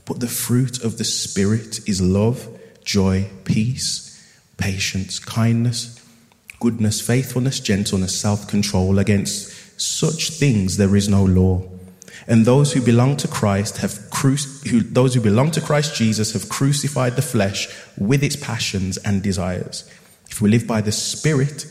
But 0.06 0.20
the 0.20 0.28
fruit 0.28 0.84
of 0.84 0.98
the 0.98 1.04
Spirit 1.04 1.88
is 1.88 2.02
love 2.02 2.48
joy, 2.84 3.28
peace, 3.44 4.12
patience, 4.58 5.18
kindness, 5.20 6.00
goodness, 6.60 7.02
faithfulness, 7.02 7.60
gentleness, 7.60 8.18
self 8.20 8.48
control. 8.48 9.00
Against 9.00 9.80
such 9.82 10.30
things 10.30 10.78
there 10.78 10.96
is 10.96 11.10
no 11.10 11.24
law. 11.24 11.64
And 12.28 12.46
those 12.46 12.74
who 12.74 12.82
belong 12.82 13.18
to 13.18 13.28
Christ 13.28 13.78
have 13.78 14.10
cru- 14.10 14.36
who, 14.70 14.80
those 14.80 15.14
who 15.14 15.22
belong 15.22 15.52
to 15.52 15.62
Christ 15.62 15.96
Jesus 15.96 16.34
have 16.34 16.50
crucified 16.50 17.16
the 17.16 17.22
flesh 17.22 17.68
with 17.98 18.24
its 18.24 18.36
passions 18.36 18.98
and 18.98 19.22
desires. 19.22 19.90
If 20.30 20.42
we 20.42 20.50
live 20.50 20.66
by 20.66 20.82
the 20.82 20.92
Spirit, 20.92 21.66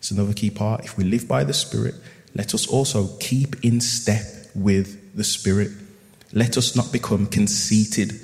it's 0.00 0.10
another 0.10 0.32
key 0.32 0.48
part. 0.48 0.82
If 0.82 0.96
we 0.96 1.04
live 1.04 1.28
by 1.28 1.44
the 1.44 1.52
Spirit, 1.52 1.94
let 2.34 2.54
us 2.54 2.66
also 2.66 3.08
keep 3.20 3.62
in 3.62 3.82
step 3.82 4.24
with 4.54 5.14
the 5.14 5.24
Spirit. 5.24 5.70
Let 6.32 6.56
us 6.56 6.74
not 6.74 6.90
become 6.90 7.26
conceited. 7.26 8.18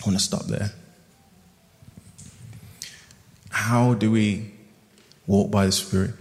I 0.00 0.06
want 0.06 0.18
to 0.18 0.24
stop 0.24 0.46
there. 0.46 0.72
How 3.50 3.92
do 3.92 4.10
we 4.10 4.50
walk 5.26 5.50
by 5.50 5.66
the 5.66 5.72
Spirit? 5.72 6.12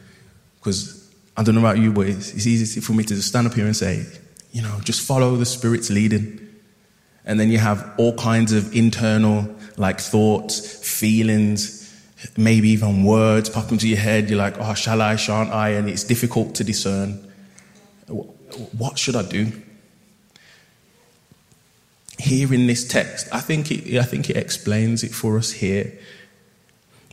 Because 0.60 1.10
I 1.38 1.44
don't 1.44 1.56
know 1.56 1.62
about 1.62 1.78
you, 1.78 1.94
but 1.94 2.08
it's, 2.08 2.34
it's 2.34 2.46
easy 2.46 2.82
for 2.82 2.92
me 2.92 3.06
to 3.06 3.16
just 3.16 3.30
stand 3.30 3.48
up 3.48 3.54
here 3.54 3.66
and 3.66 3.76
say, 3.76 4.06
you 4.52 4.62
know, 4.62 4.82
just 4.84 5.02
follow 5.08 5.38
the 5.38 5.46
Spirit's 5.46 5.90
leading. 5.90 6.46
And 7.24 7.40
then 7.40 7.50
you 7.50 7.58
have 7.58 7.94
all 7.98 8.14
kinds 8.18 8.52
of 8.52 8.76
internal, 8.76 9.56
like 9.78 10.02
thoughts, 10.02 11.00
feelings, 11.00 11.81
maybe 12.38 12.70
even 12.70 13.04
words 13.04 13.50
pop 13.50 13.72
into 13.72 13.88
your 13.88 13.98
head. 13.98 14.30
You're 14.30 14.40
like, 14.40 14.56
oh, 14.60 14.74
shall 14.74 15.02
I, 15.02 15.16
shan't 15.16 15.52
I? 15.52 15.70
And 15.70 15.90
it's 15.90 16.04
difficult 16.04 16.56
to 16.56 16.64
discern. 16.64 17.32
What 18.78 18.98
should 19.00 19.16
I 19.16 19.24
do? 19.24 19.52
Here 22.20 22.54
in 22.54 22.68
this 22.68 22.88
text, 22.88 23.28
I 23.34 23.40
think 23.40 23.72
it, 23.72 23.98
I 23.98 24.04
think 24.04 24.30
it 24.30 24.38
explains 24.38 25.04
it 25.04 25.14
for 25.14 25.38
us 25.38 25.52
here 25.52 25.98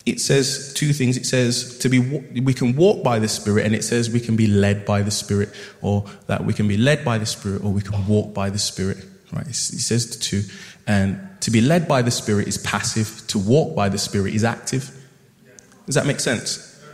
it 0.08 0.20
says 0.20 0.72
two 0.74 0.92
things. 0.92 1.16
It 1.16 1.26
says 1.26 1.78
to 1.78 1.88
be 1.88 1.98
we 1.98 2.54
can 2.54 2.74
walk 2.76 3.02
by 3.02 3.18
the 3.18 3.28
Spirit, 3.28 3.66
and 3.66 3.74
it 3.74 3.84
says 3.84 4.10
we 4.10 4.20
can 4.20 4.36
be 4.36 4.46
led 4.46 4.84
by 4.84 5.02
the 5.02 5.10
Spirit, 5.10 5.50
or 5.82 6.04
that 6.26 6.44
we 6.44 6.54
can 6.54 6.66
be 6.66 6.76
led 6.76 7.04
by 7.04 7.18
the 7.18 7.26
Spirit, 7.26 7.62
or 7.62 7.72
we 7.72 7.82
can 7.82 8.06
walk 8.06 8.32
by 8.34 8.50
the 8.50 8.58
Spirit. 8.58 9.04
Right? 9.32 9.46
It 9.46 9.54
says 9.54 10.16
the 10.16 10.18
two, 10.18 10.42
and 10.86 11.20
to 11.42 11.50
be 11.50 11.60
led 11.60 11.86
by 11.86 12.02
the 12.02 12.10
Spirit 12.10 12.48
is 12.48 12.58
passive. 12.58 13.26
To 13.28 13.38
walk 13.38 13.76
by 13.76 13.88
the 13.88 13.98
Spirit 13.98 14.34
is 14.34 14.44
active. 14.44 14.94
Does 15.88 15.94
that 15.94 16.04
make 16.04 16.20
sense? 16.20 16.84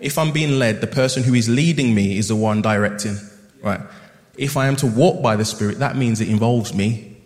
If 0.00 0.18
I'm 0.18 0.32
being 0.32 0.58
led, 0.58 0.80
the 0.80 0.88
person 0.88 1.22
who 1.22 1.34
is 1.34 1.48
leading 1.48 1.94
me 1.94 2.18
is 2.18 2.26
the 2.26 2.34
one 2.34 2.62
directing. 2.62 3.16
Right? 3.62 3.80
If 4.36 4.56
I 4.56 4.66
am 4.66 4.74
to 4.76 4.88
walk 4.88 5.22
by 5.22 5.36
the 5.36 5.44
Spirit, 5.44 5.78
that 5.78 5.94
means 5.94 6.20
it 6.20 6.28
involves 6.28 6.74
me 6.74 7.16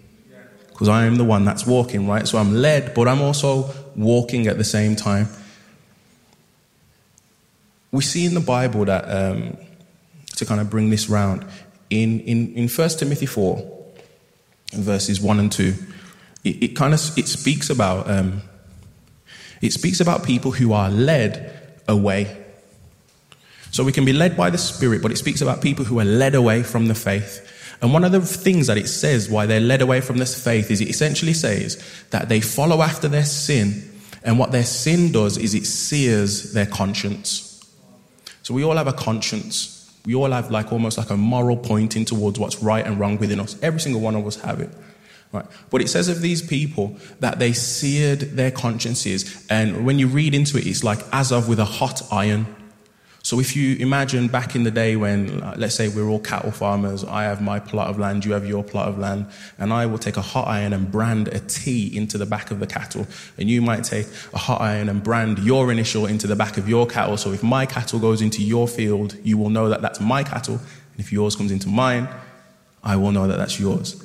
because 0.68 0.90
I 0.90 1.06
am 1.06 1.16
the 1.16 1.24
one 1.24 1.46
that's 1.46 1.66
walking, 1.66 2.06
right? 2.06 2.28
So 2.28 2.36
I'm 2.36 2.52
led, 2.52 2.92
but 2.92 3.08
I'm 3.08 3.22
also 3.22 3.70
walking 3.96 4.48
at 4.48 4.58
the 4.58 4.64
same 4.64 4.96
time. 4.96 5.28
We 7.90 8.02
see 8.02 8.26
in 8.26 8.34
the 8.34 8.40
Bible 8.40 8.84
that, 8.84 9.04
um, 9.08 9.56
to 10.36 10.44
kind 10.44 10.60
of 10.60 10.68
bring 10.68 10.90
this 10.90 11.08
round, 11.08 11.46
in, 11.88 12.20
in, 12.20 12.52
in 12.54 12.68
1 12.68 12.88
Timothy 12.90 13.24
4, 13.24 13.84
verses 14.74 15.22
1 15.22 15.40
and 15.40 15.50
2, 15.50 15.74
it, 16.44 16.62
it 16.62 16.68
kind 16.76 16.92
of 16.92 17.00
it 17.16 17.28
speaks 17.28 17.70
about 17.70 18.10
um, 18.10 18.42
it 19.64 19.72
speaks 19.72 20.00
about 20.00 20.24
people 20.24 20.52
who 20.52 20.72
are 20.72 20.90
led 20.90 21.72
away. 21.88 22.44
So 23.70 23.82
we 23.82 23.92
can 23.92 24.04
be 24.04 24.12
led 24.12 24.36
by 24.36 24.50
the 24.50 24.58
Spirit, 24.58 25.02
but 25.02 25.10
it 25.10 25.16
speaks 25.16 25.40
about 25.40 25.62
people 25.62 25.84
who 25.84 25.98
are 25.98 26.04
led 26.04 26.34
away 26.34 26.62
from 26.62 26.86
the 26.86 26.94
faith. 26.94 27.50
And 27.80 27.92
one 27.92 28.04
of 28.04 28.12
the 28.12 28.20
things 28.20 28.66
that 28.68 28.76
it 28.76 28.88
says 28.88 29.28
why 29.28 29.46
they're 29.46 29.60
led 29.60 29.82
away 29.82 30.00
from 30.00 30.18
this 30.18 30.42
faith 30.42 30.70
is 30.70 30.80
it 30.80 30.88
essentially 30.88 31.32
says 31.32 31.82
that 32.10 32.28
they 32.28 32.40
follow 32.40 32.82
after 32.82 33.08
their 33.08 33.24
sin, 33.24 33.90
and 34.22 34.38
what 34.38 34.52
their 34.52 34.64
sin 34.64 35.12
does 35.12 35.38
is 35.38 35.54
it 35.54 35.66
sears 35.66 36.52
their 36.52 36.66
conscience. 36.66 37.50
So 38.42 38.54
we 38.54 38.64
all 38.64 38.76
have 38.76 38.86
a 38.86 38.92
conscience. 38.92 39.92
We 40.04 40.14
all 40.14 40.30
have 40.30 40.50
like 40.50 40.72
almost 40.72 40.98
like 40.98 41.10
a 41.10 41.16
moral 41.16 41.56
pointing 41.56 42.04
towards 42.04 42.38
what's 42.38 42.62
right 42.62 42.86
and 42.86 43.00
wrong 43.00 43.16
within 43.16 43.40
us. 43.40 43.56
Every 43.62 43.80
single 43.80 44.02
one 44.02 44.14
of 44.14 44.26
us 44.26 44.36
have 44.42 44.60
it. 44.60 44.70
Right. 45.34 45.46
But 45.68 45.80
it 45.80 45.88
says 45.88 46.08
of 46.08 46.20
these 46.20 46.40
people 46.40 46.96
that 47.18 47.40
they 47.40 47.52
seared 47.52 48.20
their 48.20 48.52
consciences. 48.52 49.44
And 49.50 49.84
when 49.84 49.98
you 49.98 50.06
read 50.06 50.32
into 50.32 50.56
it, 50.58 50.64
it's 50.64 50.84
like 50.84 51.00
as 51.12 51.32
of 51.32 51.48
with 51.48 51.58
a 51.58 51.64
hot 51.64 52.02
iron. 52.12 52.46
So 53.24 53.40
if 53.40 53.56
you 53.56 53.74
imagine 53.78 54.28
back 54.28 54.54
in 54.54 54.62
the 54.62 54.70
day 54.70 54.94
when, 54.94 55.40
let's 55.56 55.74
say 55.74 55.88
we're 55.88 56.08
all 56.08 56.20
cattle 56.20 56.52
farmers, 56.52 57.02
I 57.02 57.24
have 57.24 57.42
my 57.42 57.58
plot 57.58 57.88
of 57.88 57.98
land, 57.98 58.24
you 58.24 58.32
have 58.32 58.46
your 58.46 58.62
plot 58.62 58.86
of 58.86 58.96
land, 58.96 59.26
and 59.58 59.72
I 59.72 59.86
will 59.86 59.98
take 59.98 60.16
a 60.16 60.22
hot 60.22 60.46
iron 60.46 60.72
and 60.72 60.92
brand 60.92 61.26
a 61.26 61.40
T 61.40 61.96
into 61.96 62.16
the 62.16 62.26
back 62.26 62.52
of 62.52 62.60
the 62.60 62.66
cattle, 62.68 63.06
and 63.36 63.50
you 63.50 63.60
might 63.60 63.82
take 63.82 64.06
a 64.34 64.38
hot 64.38 64.60
iron 64.60 64.88
and 64.88 65.02
brand 65.02 65.40
your 65.40 65.72
initial 65.72 66.06
into 66.06 66.28
the 66.28 66.36
back 66.36 66.58
of 66.58 66.68
your 66.68 66.86
cattle. 66.86 67.16
So 67.16 67.32
if 67.32 67.42
my 67.42 67.66
cattle 67.66 67.98
goes 67.98 68.20
into 68.22 68.40
your 68.40 68.68
field, 68.68 69.16
you 69.24 69.36
will 69.36 69.50
know 69.50 69.68
that 69.70 69.80
that's 69.82 70.00
my 70.00 70.22
cattle, 70.22 70.56
and 70.56 71.00
if 71.00 71.10
yours 71.10 71.34
comes 71.34 71.50
into 71.50 71.68
mine, 71.68 72.08
I 72.84 72.96
will 72.96 73.10
know 73.10 73.26
that 73.26 73.38
that's 73.38 73.58
yours. 73.58 74.00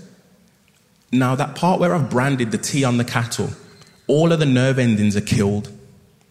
Now, 1.12 1.36
that 1.36 1.56
part 1.56 1.80
where 1.80 1.96
I've 1.96 2.10
branded 2.10 2.52
the 2.52 2.58
T 2.58 2.84
on 2.84 2.98
the 2.98 3.06
cattle, 3.06 3.50
all 4.08 4.32
of 4.32 4.40
the 4.40 4.46
nerve 4.46 4.78
endings 4.78 5.16
are 5.16 5.22
killed. 5.22 5.72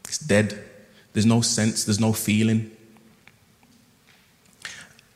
It's 0.05 0.19
dead. 0.19 0.59
There's 1.13 1.27
no 1.27 1.41
sense, 1.41 1.85
there's 1.85 2.01
no 2.01 2.13
feeling. 2.13 2.71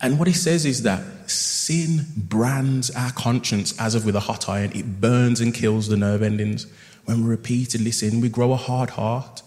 And 0.01 0.19
what 0.19 0.27
he 0.27 0.35
says 0.35 0.67
is 0.67 0.83
that 0.83 1.31
sin 1.31 2.07
brands 2.17 2.91
our 2.91 3.13
conscience 3.13 3.79
as 3.79 3.95
if 3.95 4.05
with 4.05 4.17
a 4.17 4.21
hot 4.21 4.49
iron. 4.49 4.73
It 4.75 5.01
burns 5.01 5.41
and 5.41 5.55
kills 5.55 5.87
the 5.87 5.97
nerve 5.97 6.23
endings. 6.23 6.67
When 7.05 7.23
we 7.23 7.31
repeatedly 7.31 7.93
sin, 7.93 8.21
we 8.21 8.29
grow 8.29 8.53
a 8.53 8.57
hard 8.57 8.91
heart. 8.91 9.43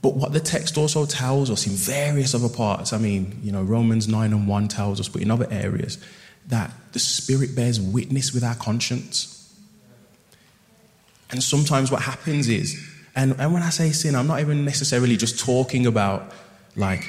But 0.00 0.14
what 0.14 0.32
the 0.32 0.40
text 0.40 0.78
also 0.78 1.06
tells 1.06 1.50
us 1.50 1.66
in 1.66 1.72
various 1.72 2.34
other 2.34 2.48
parts, 2.48 2.92
I 2.92 2.98
mean, 2.98 3.40
you 3.42 3.52
know, 3.52 3.62
Romans 3.62 4.08
9 4.08 4.32
and 4.32 4.48
1 4.48 4.68
tells 4.68 5.00
us, 5.00 5.08
but 5.08 5.22
in 5.22 5.30
other 5.30 5.46
areas, 5.50 5.98
that 6.48 6.70
the 6.92 6.98
Spirit 6.98 7.54
bears 7.54 7.80
witness 7.80 8.32
with 8.32 8.44
our 8.44 8.54
conscience. 8.54 9.38
And 11.30 11.42
sometimes 11.42 11.90
what 11.90 12.02
happens 12.02 12.48
is, 12.48 12.76
and, 13.14 13.34
and 13.38 13.52
when 13.52 13.62
I 13.62 13.70
say 13.70 13.90
sin, 13.92 14.14
I'm 14.14 14.26
not 14.26 14.40
even 14.40 14.64
necessarily 14.64 15.16
just 15.16 15.38
talking 15.38 15.86
about 15.86 16.32
like 16.76 17.04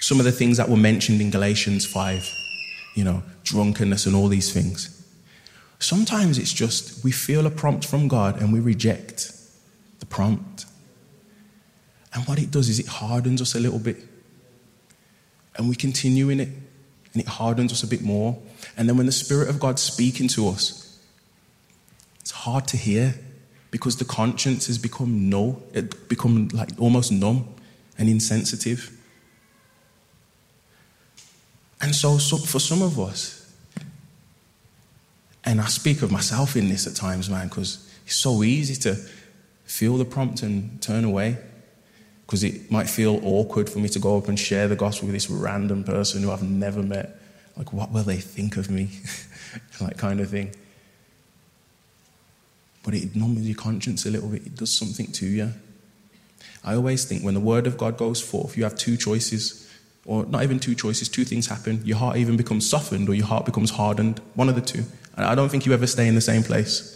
some 0.00 0.18
of 0.18 0.24
the 0.24 0.32
things 0.32 0.56
that 0.56 0.68
were 0.68 0.76
mentioned 0.76 1.20
in 1.20 1.30
Galatians 1.30 1.86
5, 1.86 2.28
you 2.94 3.04
know, 3.04 3.22
drunkenness 3.44 4.06
and 4.06 4.14
all 4.14 4.28
these 4.28 4.52
things. 4.52 4.92
Sometimes 5.78 6.38
it's 6.38 6.52
just 6.52 7.04
we 7.04 7.12
feel 7.12 7.46
a 7.46 7.50
prompt 7.50 7.84
from 7.84 8.08
God 8.08 8.40
and 8.40 8.52
we 8.52 8.60
reject 8.60 9.32
the 10.00 10.06
prompt. 10.06 10.64
And 12.14 12.26
what 12.26 12.38
it 12.38 12.50
does 12.50 12.68
is 12.68 12.78
it 12.78 12.86
hardens 12.86 13.42
us 13.42 13.54
a 13.54 13.60
little 13.60 13.78
bit. 13.78 13.98
And 15.56 15.68
we 15.68 15.74
continue 15.74 16.28
in 16.28 16.40
it, 16.40 16.48
and 17.12 17.22
it 17.22 17.28
hardens 17.28 17.72
us 17.72 17.82
a 17.82 17.86
bit 17.86 18.02
more. 18.02 18.38
And 18.76 18.88
then 18.88 18.96
when 18.96 19.06
the 19.06 19.12
Spirit 19.12 19.48
of 19.48 19.60
God's 19.60 19.82
speaking 19.82 20.28
to 20.28 20.48
us, 20.48 20.98
it's 22.20 22.30
hard 22.30 22.66
to 22.68 22.76
hear 22.76 23.14
because 23.70 23.96
the 23.96 24.04
conscience 24.04 24.66
has 24.68 24.78
become 24.78 25.28
null, 25.28 25.62
it 25.72 26.08
become 26.08 26.48
like 26.52 26.70
almost 26.78 27.12
numb 27.12 27.54
and 27.98 28.08
insensitive. 28.08 28.92
And 31.80 31.94
so, 31.94 32.18
so, 32.18 32.36
for 32.38 32.58
some 32.58 32.82
of 32.82 32.98
us, 32.98 33.54
and 35.44 35.60
I 35.60 35.66
speak 35.66 36.02
of 36.02 36.10
myself 36.10 36.56
in 36.56 36.68
this 36.68 36.86
at 36.86 36.96
times, 36.96 37.30
man, 37.30 37.48
because 37.48 37.88
it's 38.04 38.16
so 38.16 38.42
easy 38.42 38.74
to 38.82 38.96
feel 39.66 39.96
the 39.96 40.04
prompt 40.04 40.42
and 40.42 40.80
turn 40.80 41.04
away. 41.04 41.38
Because 42.24 42.42
it 42.42 42.70
might 42.72 42.88
feel 42.88 43.20
awkward 43.22 43.70
for 43.70 43.78
me 43.78 43.88
to 43.90 44.00
go 44.00 44.18
up 44.18 44.26
and 44.26 44.38
share 44.38 44.66
the 44.66 44.74
gospel 44.74 45.06
with 45.06 45.14
this 45.14 45.30
random 45.30 45.84
person 45.84 46.22
who 46.22 46.32
I've 46.32 46.42
never 46.42 46.82
met. 46.82 47.20
Like, 47.56 47.72
what 47.72 47.90
will 47.90 48.02
they 48.02 48.18
think 48.18 48.56
of 48.56 48.70
me? 48.70 48.90
that 49.80 49.96
kind 49.96 50.20
of 50.20 50.30
thing. 50.30 50.54
But 52.82 52.94
it 52.94 53.16
numbs 53.16 53.46
your 53.46 53.56
conscience 53.56 54.06
a 54.06 54.10
little 54.10 54.28
bit, 54.28 54.46
it 54.46 54.56
does 54.56 54.76
something 54.76 55.10
to 55.12 55.26
you. 55.26 55.52
I 56.64 56.74
always 56.74 57.04
think 57.04 57.22
when 57.22 57.34
the 57.34 57.40
word 57.40 57.66
of 57.66 57.78
God 57.78 57.96
goes 57.96 58.20
forth, 58.20 58.56
you 58.56 58.64
have 58.64 58.76
two 58.76 58.96
choices 58.96 59.66
or 60.04 60.24
not 60.26 60.42
even 60.44 60.60
two 60.60 60.74
choices, 60.74 61.08
two 61.08 61.24
things 61.24 61.48
happen. 61.48 61.80
Your 61.84 61.96
heart 61.96 62.16
even 62.16 62.36
becomes 62.36 62.68
softened 62.68 63.08
or 63.08 63.14
your 63.14 63.26
heart 63.26 63.44
becomes 63.44 63.72
hardened. 63.72 64.20
One 64.34 64.48
of 64.48 64.54
the 64.54 64.60
two. 64.60 64.84
And 65.16 65.26
I 65.26 65.34
don't 65.34 65.48
think 65.48 65.66
you 65.66 65.72
ever 65.72 65.86
stay 65.86 66.06
in 66.06 66.14
the 66.14 66.20
same 66.20 66.42
place. 66.42 66.92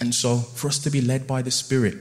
And 0.00 0.12
so, 0.12 0.38
for 0.38 0.66
us 0.68 0.78
to 0.80 0.90
be 0.90 1.00
led 1.00 1.26
by 1.26 1.40
the 1.42 1.52
Spirit, 1.52 1.96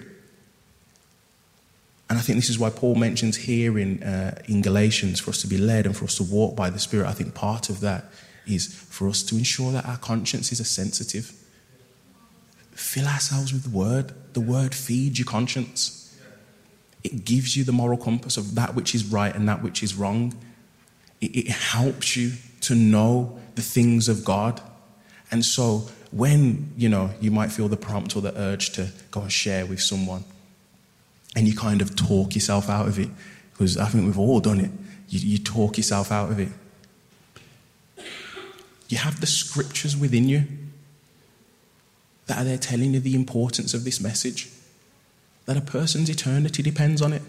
think 2.24 2.38
this 2.38 2.50
is 2.50 2.58
why 2.58 2.70
Paul 2.70 2.96
mentions 2.96 3.38
here 3.38 3.78
in, 3.78 4.02
uh, 4.04 4.42
in 4.48 4.62
Galatians 4.62 5.20
for 5.20 5.30
us 5.30 5.42
to 5.42 5.48
be 5.48 5.58
led 5.58 5.86
and 5.86 5.96
for 5.96 6.06
us 6.06 6.16
to 6.18 6.24
walk 6.24 6.56
by 6.56 6.70
the 6.70 6.80
Spirit. 6.80 7.08
I 7.08 7.14
think 7.14 7.34
part 7.34 7.70
of 7.70 7.80
that 7.82 8.06
is 8.46 8.68
for 8.68 9.08
us 9.08 9.24
to 9.24 9.38
ensure 9.38 9.72
that 9.72 9.86
our 9.86 9.98
consciences 9.98 10.60
are 10.60 10.66
sensitive. 10.66 11.34
Fill 12.72 13.08
ourselves 13.08 13.54
with 13.54 13.64
the 13.64 13.78
Word. 13.78 14.14
The 14.34 14.42
Word 14.42 14.74
feeds 14.74 15.20
your 15.20 15.26
conscience. 15.26 16.18
It 17.04 17.26
gives 17.26 17.56
you 17.56 17.64
the 17.64 17.72
moral 17.72 17.98
compass 17.98 18.38
of 18.38 18.56
that 18.56 18.76
which 18.76 18.96
is 18.96 19.06
right 19.06 19.36
and 19.36 19.48
that 19.48 19.62
which 19.62 19.84
is 19.84 19.96
wrong. 19.96 20.34
It, 21.22 21.36
it 21.36 21.48
helps 21.48 22.16
you 22.16 22.34
to 22.62 22.76
know 22.76 23.38
the 23.56 23.62
things 23.62 24.10
of 24.10 24.26
God. 24.26 24.62
And 25.32 25.44
so 25.44 25.90
when, 26.12 26.72
you 26.78 26.90
know, 26.90 27.12
you 27.20 27.32
might 27.32 27.52
feel 27.52 27.68
the 27.68 27.78
prompt 27.78 28.16
or 28.16 28.22
the 28.22 28.38
urge 28.38 28.72
to 28.72 28.90
go 29.12 29.22
and 29.22 29.32
share 29.32 29.66
with 29.66 29.82
someone, 29.82 30.24
and 31.36 31.48
you 31.48 31.56
kind 31.56 31.82
of 31.82 31.96
talk 31.96 32.36
yourself 32.36 32.69
out 32.69 32.88
of 32.88 33.00
it, 33.00 33.10
because 33.52 33.78
I 33.78 33.86
think 33.86 34.06
we've 34.06 34.19
all 34.19 34.39
done 34.39 34.60
it. 34.60 34.72
You, 35.10 35.19
you 35.19 35.38
talk 35.38 35.78
yourself 35.78 36.12
out 36.12 36.32
of 36.32 36.39
it. 36.39 36.50
You 38.89 38.98
have 38.98 39.19
the 39.19 39.28
scriptures 39.28 39.98
within 39.98 40.30
you 40.30 40.43
that 42.28 42.38
are 42.38 42.43
there 42.43 42.58
telling 42.58 42.93
you 42.93 43.00
the 43.00 43.15
importance 43.15 43.74
of 43.74 43.84
this 43.84 44.00
message 44.00 44.50
that 45.46 45.58
a 45.58 45.62
person's 45.62 46.10
eternity 46.10 46.63
depends 46.63 47.02
on 47.02 47.13
it. 47.13 47.22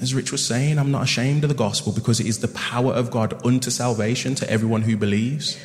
As 0.00 0.14
Rich 0.14 0.30
was 0.30 0.46
saying, 0.46 0.78
I'm 0.78 0.90
not 0.90 1.02
ashamed 1.02 1.42
of 1.42 1.48
the 1.48 1.54
gospel 1.54 1.92
because 1.92 2.20
it 2.20 2.26
is 2.26 2.38
the 2.40 2.48
power 2.48 2.92
of 2.92 3.10
God 3.10 3.44
unto 3.44 3.70
salvation 3.70 4.34
to 4.36 4.50
everyone 4.50 4.82
who 4.82 4.96
believes. 4.96 5.58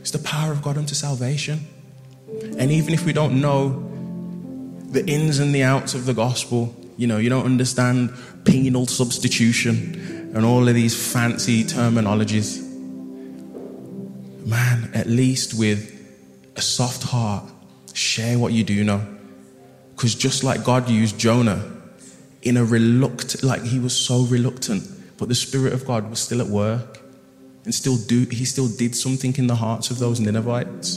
It's 0.00 0.10
the 0.10 0.18
power 0.18 0.52
of 0.52 0.62
God 0.62 0.76
unto 0.76 0.94
salvation. 0.94 1.66
And 2.58 2.70
even 2.70 2.92
if 2.94 3.04
we 3.04 3.12
don't 3.12 3.40
know 3.40 3.83
the 4.94 5.06
ins 5.06 5.38
and 5.38 5.54
the 5.54 5.62
outs 5.62 5.94
of 5.94 6.06
the 6.06 6.14
gospel, 6.14 6.74
you 6.96 7.06
know, 7.06 7.18
you 7.18 7.28
don't 7.28 7.44
understand 7.44 8.12
penal 8.44 8.86
substitution 8.86 10.32
and 10.34 10.44
all 10.44 10.66
of 10.66 10.74
these 10.74 11.12
fancy 11.12 11.64
terminologies. 11.64 12.62
Man, 14.46 14.90
at 14.94 15.06
least 15.06 15.58
with 15.58 15.90
a 16.56 16.62
soft 16.62 17.02
heart, 17.02 17.44
Share 17.94 18.40
what 18.40 18.52
you 18.52 18.64
do 18.64 18.82
know. 18.82 19.06
Because 19.94 20.16
just 20.16 20.42
like 20.42 20.64
God 20.64 20.90
used 20.90 21.16
Jonah 21.16 21.64
in 22.42 22.56
a 22.56 22.64
reluctant, 22.64 23.44
like 23.44 23.62
he 23.62 23.78
was 23.78 23.94
so 23.96 24.24
reluctant, 24.24 24.82
but 25.16 25.28
the 25.28 25.34
Spirit 25.34 25.72
of 25.72 25.86
God 25.86 26.10
was 26.10 26.18
still 26.18 26.40
at 26.40 26.48
work 26.48 27.00
and 27.64 27.72
still 27.72 27.96
do, 27.96 28.26
he 28.26 28.44
still 28.44 28.66
did 28.66 28.96
something 28.96 29.32
in 29.36 29.46
the 29.46 29.54
hearts 29.54 29.92
of 29.92 30.00
those 30.00 30.18
Ninevites. 30.18 30.96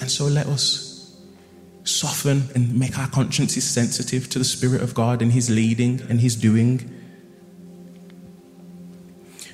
And 0.00 0.10
so 0.10 0.24
let 0.24 0.46
us 0.46 0.93
soften 1.84 2.48
and 2.54 2.78
make 2.78 2.98
our 2.98 3.08
consciences 3.08 3.64
sensitive 3.64 4.28
to 4.30 4.38
the 4.38 4.44
Spirit 4.44 4.82
of 4.82 4.94
God 4.94 5.22
and 5.22 5.30
His 5.30 5.50
leading 5.50 6.00
and 6.08 6.20
His 6.20 6.34
doing. 6.34 6.90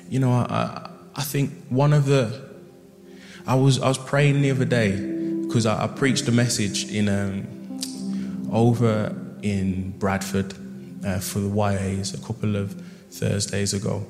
You 0.09 0.19
know, 0.19 0.31
I, 0.31 0.89
I 1.15 1.21
think 1.21 1.51
one 1.67 1.93
of 1.93 2.05
the, 2.05 2.49
I 3.45 3.55
was, 3.55 3.81
I 3.81 3.87
was 3.87 3.97
praying 3.97 4.41
the 4.41 4.51
other 4.51 4.65
day 4.65 4.95
because 5.43 5.65
I, 5.65 5.83
I, 5.83 5.87
preached 5.87 6.27
a 6.29 6.31
message 6.31 6.89
in 6.89 7.09
um, 7.09 8.49
over 8.51 9.15
in 9.41 9.91
Bradford 9.99 10.53
uh, 11.05 11.19
for 11.19 11.39
the 11.39 11.49
YAs 11.49 12.13
a 12.13 12.25
couple 12.25 12.55
of 12.55 12.73
Thursdays 13.09 13.73
ago, 13.73 14.05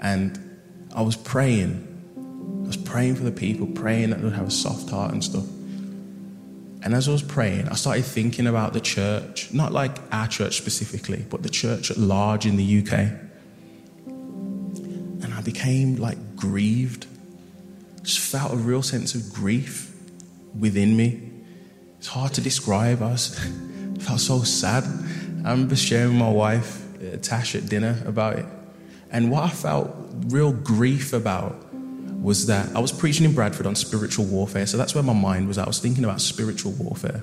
and 0.00 0.38
I 0.94 1.02
was 1.02 1.16
praying. 1.16 1.88
I 2.64 2.66
was 2.66 2.76
praying 2.76 3.16
for 3.16 3.24
the 3.24 3.32
people, 3.32 3.66
praying 3.66 4.10
that 4.10 4.22
they'd 4.22 4.32
have 4.32 4.48
a 4.48 4.52
soft 4.52 4.90
heart 4.90 5.12
and 5.12 5.24
stuff. 5.24 5.44
And 6.82 6.94
as 6.94 7.08
I 7.08 7.12
was 7.12 7.22
praying, 7.22 7.68
I 7.68 7.74
started 7.74 8.04
thinking 8.04 8.46
about 8.46 8.72
the 8.72 8.80
church, 8.80 9.52
not 9.52 9.72
like 9.72 9.98
our 10.12 10.26
church 10.26 10.56
specifically, 10.56 11.26
but 11.28 11.42
the 11.42 11.50
church 11.50 11.90
at 11.90 11.98
large 11.98 12.46
in 12.46 12.56
the 12.56 12.80
UK. 12.80 12.92
And 14.06 15.34
I 15.34 15.42
became 15.42 15.96
like 15.96 16.36
grieved, 16.36 17.06
just 18.02 18.18
felt 18.18 18.52
a 18.52 18.56
real 18.56 18.82
sense 18.82 19.14
of 19.14 19.30
grief 19.32 19.94
within 20.58 20.96
me. 20.96 21.20
It's 21.98 22.08
hard 22.08 22.32
to 22.34 22.40
describe. 22.40 23.02
I, 23.02 23.10
was, 23.10 23.38
I 23.38 23.98
felt 24.00 24.20
so 24.20 24.42
sad. 24.42 24.84
I 25.44 25.50
remember 25.50 25.76
sharing 25.76 26.08
with 26.08 26.18
my 26.18 26.30
wife, 26.30 26.82
uh, 27.02 27.18
Tash, 27.18 27.54
at 27.54 27.68
dinner 27.68 28.02
about 28.06 28.38
it. 28.38 28.46
And 29.10 29.30
what 29.30 29.44
I 29.44 29.50
felt 29.50 29.94
real 30.28 30.52
grief 30.52 31.12
about 31.12 31.69
was 32.20 32.46
that 32.46 32.74
I 32.76 32.80
was 32.80 32.92
preaching 32.92 33.24
in 33.24 33.34
Bradford 33.34 33.66
on 33.66 33.74
spiritual 33.74 34.26
warfare. 34.26 34.66
So 34.66 34.76
that's 34.76 34.94
where 34.94 35.02
my 35.02 35.14
mind 35.14 35.48
was. 35.48 35.58
I 35.58 35.66
was 35.66 35.78
thinking 35.78 36.04
about 36.04 36.20
spiritual 36.20 36.72
warfare. 36.72 37.22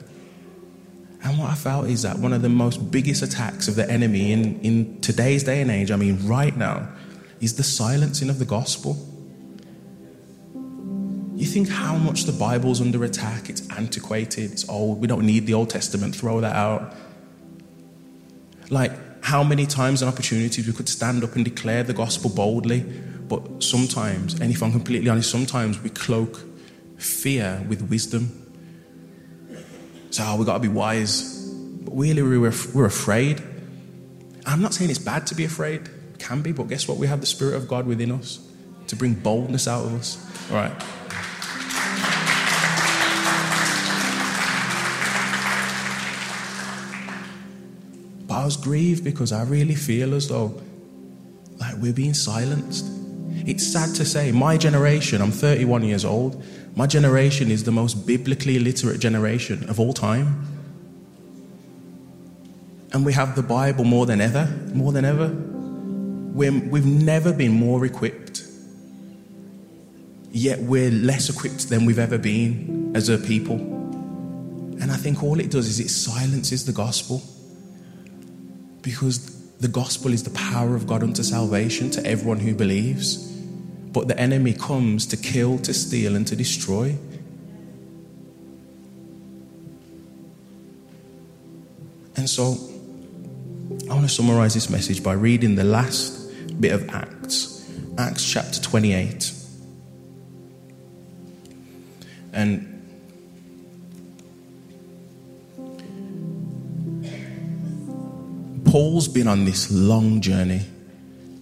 And 1.23 1.37
what 1.37 1.49
I 1.49 1.55
felt 1.55 1.87
is 1.87 2.03
that 2.03 2.19
one 2.19 2.33
of 2.33 2.41
the 2.41 2.49
most 2.49 2.91
biggest 2.91 3.21
attacks 3.21 3.67
of 3.67 3.75
the 3.75 3.89
enemy 3.89 4.31
in, 4.31 4.59
in 4.61 5.01
today's 5.01 5.43
day 5.43 5.61
and 5.61 5.69
age, 5.69 5.91
I 5.91 5.95
mean, 5.95 6.25
right 6.27 6.55
now, 6.55 6.89
is 7.39 7.55
the 7.55 7.63
silencing 7.63 8.29
of 8.29 8.39
the 8.39 8.45
gospel. 8.45 8.95
You 11.35 11.45
think 11.45 11.69
how 11.69 11.97
much 11.97 12.23
the 12.23 12.31
Bible's 12.31 12.81
under 12.81 13.03
attack, 13.03 13.49
it's 13.49 13.69
antiquated, 13.77 14.51
it's 14.51 14.67
old, 14.67 14.99
we 14.99 15.07
don't 15.07 15.25
need 15.25 15.45
the 15.45 15.53
Old 15.53 15.69
Testament, 15.69 16.15
throw 16.15 16.41
that 16.41 16.55
out. 16.55 16.95
Like, 18.71 18.91
how 19.23 19.43
many 19.43 19.65
times 19.65 20.01
and 20.01 20.09
opportunities 20.09 20.65
we 20.65 20.73
could 20.73 20.89
stand 20.89 21.23
up 21.23 21.35
and 21.35 21.45
declare 21.45 21.83
the 21.83 21.93
gospel 21.93 22.31
boldly, 22.31 22.85
but 23.27 23.63
sometimes, 23.63 24.39
and 24.39 24.51
if 24.51 24.63
I'm 24.63 24.71
completely 24.71 25.09
honest, 25.09 25.29
sometimes 25.29 25.81
we 25.81 25.89
cloak 25.89 26.39
fear 26.97 27.63
with 27.67 27.81
wisdom. 27.89 28.31
So, 30.11 30.23
oh, 30.25 30.37
we 30.37 30.45
got 30.45 30.53
to 30.53 30.59
be 30.59 30.67
wise. 30.67 31.51
But 31.51 31.91
really, 31.91 32.21
we're, 32.21 32.53
we're 32.73 32.85
afraid. 32.85 33.41
I'm 34.45 34.61
not 34.61 34.73
saying 34.73 34.89
it's 34.89 34.99
bad 34.99 35.27
to 35.27 35.35
be 35.35 35.43
afraid, 35.43 35.81
it 36.13 36.19
can 36.19 36.41
be, 36.41 36.53
but 36.53 36.67
guess 36.69 36.87
what? 36.87 36.97
We 36.97 37.07
have 37.07 37.19
the 37.19 37.27
Spirit 37.27 37.55
of 37.55 37.67
God 37.67 37.85
within 37.85 38.11
us 38.11 38.39
to 38.87 38.95
bring 38.95 39.13
boldness 39.13 39.67
out 39.67 39.85
of 39.85 39.93
us. 39.93 40.17
All 40.49 40.55
right. 40.55 40.71
But 48.27 48.33
I 48.33 48.45
was 48.45 48.55
grieved 48.57 49.03
because 49.03 49.31
I 49.31 49.43
really 49.43 49.75
feel 49.75 50.13
as 50.13 50.29
though 50.29 50.61
like 51.59 51.75
we're 51.77 51.93
being 51.93 52.13
silenced. 52.13 52.85
It's 53.45 53.65
sad 53.65 53.95
to 53.95 54.05
say, 54.05 54.31
my 54.31 54.57
generation, 54.57 55.21
I'm 55.21 55.31
31 55.31 55.83
years 55.83 56.05
old, 56.05 56.43
my 56.75 56.87
generation 56.87 57.51
is 57.51 57.63
the 57.63 57.71
most 57.71 58.05
biblically 58.05 58.55
illiterate 58.55 58.99
generation 58.99 59.69
of 59.69 59.79
all 59.79 59.93
time. 59.93 60.45
And 62.93 63.05
we 63.05 63.13
have 63.13 63.35
the 63.35 63.43
Bible 63.43 63.83
more 63.83 64.05
than 64.05 64.21
ever, 64.21 64.45
more 64.73 64.91
than 64.91 65.05
ever. 65.05 65.27
we 65.27 66.49
we've 66.49 66.85
never 66.85 67.33
been 67.33 67.51
more 67.51 67.85
equipped. 67.85 68.43
Yet 70.31 70.59
we're 70.59 70.91
less 70.91 71.29
equipped 71.29 71.69
than 71.69 71.85
we've 71.85 71.99
ever 71.99 72.17
been 72.17 72.91
as 72.95 73.09
a 73.09 73.17
people. 73.17 73.55
And 74.79 74.91
I 74.91 74.97
think 74.97 75.23
all 75.23 75.39
it 75.39 75.49
does 75.49 75.67
is 75.67 75.79
it 75.79 75.89
silences 75.89 76.65
the 76.65 76.73
gospel. 76.73 77.23
Because 78.83 79.36
the 79.59 79.67
gospel 79.67 80.13
is 80.13 80.23
the 80.23 80.29
power 80.31 80.75
of 80.75 80.85
God 80.85 81.01
unto 81.01 81.23
salvation 81.23 81.89
to 81.91 82.05
everyone 82.05 82.39
who 82.39 82.53
believes. 82.53 83.17
But 83.17 84.07
the 84.07 84.19
enemy 84.19 84.53
comes 84.53 85.07
to 85.07 85.17
kill, 85.17 85.57
to 85.59 85.73
steal, 85.73 86.15
and 86.15 86.27
to 86.27 86.35
destroy. 86.35 86.95
And 92.15 92.29
so, 92.29 92.57
I 93.89 93.93
want 93.93 94.07
to 94.07 94.13
summarize 94.13 94.53
this 94.53 94.69
message 94.69 95.01
by 95.03 95.13
reading 95.13 95.55
the 95.55 95.63
last 95.63 96.61
bit 96.61 96.73
of 96.73 96.89
Acts, 96.89 97.67
Acts 97.97 98.31
chapter 98.31 98.61
28. 98.61 99.31
And 102.33 102.76
Paul's 108.67 109.07
been 109.07 109.27
on 109.27 109.45
this 109.45 109.71
long 109.71 110.19
journey. 110.19 110.61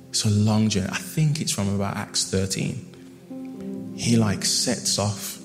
It's 0.10 0.26
a 0.26 0.30
long 0.30 0.70
journey. 0.70 0.90
I 0.92 0.98
think 0.98 1.42
it's 1.42 1.52
from 1.52 1.74
about 1.74 1.98
Acts 1.98 2.30
13. 2.30 3.94
He 3.98 4.16
like 4.16 4.46
sets 4.46 5.00
off. 5.00 5.40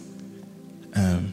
Um, 0.94 1.32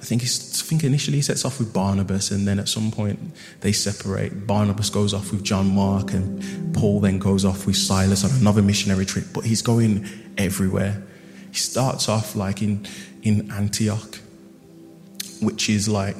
I 0.00 0.04
think 0.04 0.20
he's, 0.22 0.62
I 0.62 0.66
think 0.66 0.84
initially 0.84 1.16
he 1.16 1.22
sets 1.22 1.44
off 1.44 1.58
with 1.58 1.72
Barnabas, 1.72 2.30
and 2.30 2.46
then 2.46 2.58
at 2.58 2.68
some 2.68 2.90
point 2.92 3.18
they 3.60 3.72
separate. 3.72 4.46
Barnabas 4.46 4.90
goes 4.90 5.14
off 5.14 5.32
with 5.32 5.42
John 5.42 5.74
Mark, 5.74 6.12
and 6.12 6.74
Paul 6.74 7.00
then 7.00 7.18
goes 7.18 7.44
off 7.44 7.66
with 7.66 7.76
Silas 7.76 8.24
on 8.24 8.30
another 8.40 8.62
missionary 8.62 9.06
trip. 9.06 9.24
But 9.32 9.44
he's 9.44 9.62
going 9.62 10.06
everywhere. 10.36 11.02
He 11.50 11.56
starts 11.56 12.08
off 12.08 12.36
like 12.36 12.62
in 12.62 12.86
in 13.22 13.50
Antioch, 13.50 14.18
which 15.40 15.68
is 15.70 15.88
like 15.88 16.16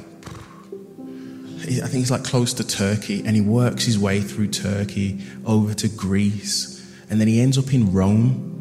I 1.67 1.89
think 1.89 1.95
he's 1.95 2.11
like 2.11 2.25
close 2.25 2.53
to 2.55 2.67
Turkey, 2.67 3.23
and 3.27 3.35
he 3.35 3.41
works 3.41 3.85
his 3.85 3.99
way 3.99 4.21
through 4.21 4.49
Turkey 4.49 5.21
over 5.45 5.75
to 5.75 5.89
Greece, 5.89 6.81
and 7.11 7.21
then 7.21 7.27
he 7.29 7.41
ends 7.41 7.59
up 7.59 7.75
in 7.75 7.93
Rome. 7.93 8.53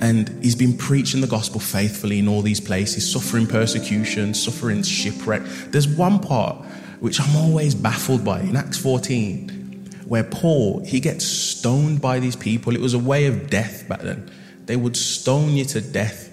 And 0.00 0.28
he's 0.42 0.54
been 0.54 0.76
preaching 0.76 1.22
the 1.22 1.26
gospel 1.26 1.58
faithfully 1.58 2.18
in 2.18 2.28
all 2.28 2.42
these 2.42 2.60
places, 2.60 3.10
suffering 3.10 3.46
persecution, 3.46 4.34
suffering 4.34 4.82
shipwreck. 4.82 5.42
There's 5.70 5.88
one 5.88 6.20
part 6.20 6.64
which 7.00 7.20
I'm 7.20 7.34
always 7.36 7.74
baffled 7.74 8.24
by 8.24 8.40
in 8.40 8.56
Acts 8.56 8.78
14, 8.78 10.04
where 10.06 10.24
Paul 10.24 10.84
he 10.84 11.00
gets 11.00 11.24
stoned 11.24 12.00
by 12.00 12.20
these 12.20 12.36
people. 12.36 12.74
It 12.74 12.80
was 12.80 12.94
a 12.94 12.98
way 12.98 13.26
of 13.26 13.50
death 13.50 13.88
back 13.88 14.00
then. 14.00 14.30
They 14.66 14.76
would 14.76 14.96
stone 14.96 15.50
you 15.50 15.64
to 15.66 15.80
death, 15.80 16.30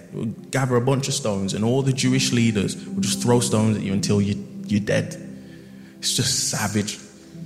gather 0.50 0.76
a 0.76 0.80
bunch 0.80 1.08
of 1.08 1.14
stones, 1.14 1.54
and 1.54 1.64
all 1.64 1.82
the 1.82 1.92
Jewish 1.92 2.32
leaders 2.32 2.76
would 2.86 3.02
just 3.02 3.22
throw 3.22 3.40
stones 3.40 3.76
at 3.76 3.82
you 3.82 3.92
until 3.92 4.20
you 4.20 4.53
you're 4.66 4.80
dead. 4.80 5.16
It's 5.98 6.14
just 6.14 6.50
savage, 6.50 6.98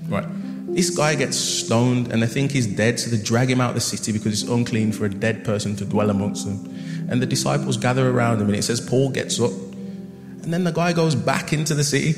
right? 0.08 0.26
This 0.74 0.90
guy 0.90 1.14
gets 1.14 1.36
stoned 1.36 2.12
and 2.12 2.22
they 2.22 2.26
think 2.26 2.50
he's 2.50 2.66
dead, 2.66 3.00
so 3.00 3.10
they 3.10 3.22
drag 3.22 3.50
him 3.50 3.60
out 3.60 3.70
of 3.70 3.74
the 3.74 3.80
city 3.80 4.12
because 4.12 4.42
it's 4.42 4.50
unclean 4.50 4.92
for 4.92 5.06
a 5.06 5.08
dead 5.08 5.44
person 5.44 5.76
to 5.76 5.84
dwell 5.84 6.10
amongst 6.10 6.46
them. 6.46 7.08
And 7.10 7.22
the 7.22 7.26
disciples 7.26 7.76
gather 7.76 8.10
around 8.10 8.40
him, 8.40 8.48
and 8.48 8.56
it 8.56 8.62
says 8.62 8.80
Paul 8.80 9.10
gets 9.10 9.40
up, 9.40 9.50
and 9.50 10.52
then 10.52 10.64
the 10.64 10.72
guy 10.72 10.92
goes 10.92 11.14
back 11.14 11.52
into 11.52 11.74
the 11.74 11.84
city. 11.84 12.14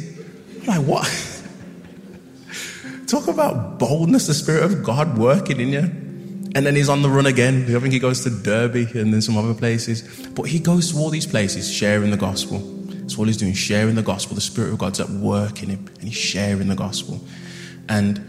I'm 0.62 0.66
like, 0.66 0.86
what? 0.86 1.36
Talk 3.06 3.28
about 3.28 3.78
boldness, 3.78 4.26
the 4.26 4.34
Spirit 4.34 4.64
of 4.64 4.82
God 4.82 5.18
working 5.18 5.60
in 5.60 5.68
you. 5.70 5.90
And 6.54 6.66
then 6.66 6.74
he's 6.74 6.88
on 6.88 7.02
the 7.02 7.08
run 7.08 7.26
again. 7.26 7.64
I 7.64 7.78
think 7.78 7.92
he 7.92 7.98
goes 7.98 8.24
to 8.24 8.30
Derbe 8.30 8.94
and 8.96 9.12
then 9.14 9.22
some 9.22 9.36
other 9.36 9.54
places. 9.54 10.02
But 10.28 10.44
he 10.44 10.58
goes 10.58 10.92
to 10.92 10.98
all 10.98 11.10
these 11.10 11.26
places 11.26 11.72
sharing 11.72 12.10
the 12.10 12.16
gospel. 12.16 12.58
That's 13.10 13.18
all 13.18 13.24
he's 13.24 13.38
doing, 13.38 13.54
sharing 13.54 13.96
the 13.96 14.04
gospel. 14.04 14.36
The 14.36 14.40
Spirit 14.40 14.72
of 14.72 14.78
God's 14.78 15.00
at 15.00 15.10
work 15.10 15.64
in 15.64 15.70
him, 15.70 15.84
and 15.98 16.04
he's 16.04 16.14
sharing 16.14 16.68
the 16.68 16.76
gospel. 16.76 17.20
And 17.88 18.24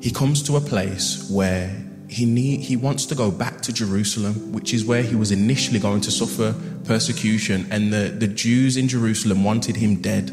he 0.00 0.10
comes 0.10 0.42
to 0.44 0.56
a 0.56 0.60
place 0.62 1.28
where 1.30 1.68
he 2.08 2.24
need, 2.24 2.60
he 2.60 2.76
wants 2.76 3.04
to 3.06 3.14
go 3.14 3.30
back 3.30 3.60
to 3.60 3.74
Jerusalem, 3.74 4.52
which 4.54 4.72
is 4.72 4.86
where 4.86 5.02
he 5.02 5.14
was 5.14 5.32
initially 5.32 5.78
going 5.78 6.00
to 6.00 6.10
suffer 6.10 6.54
persecution, 6.84 7.66
and 7.70 7.92
the, 7.92 8.08
the 8.08 8.26
Jews 8.26 8.78
in 8.78 8.88
Jerusalem 8.88 9.44
wanted 9.44 9.76
him 9.76 9.96
dead. 9.96 10.28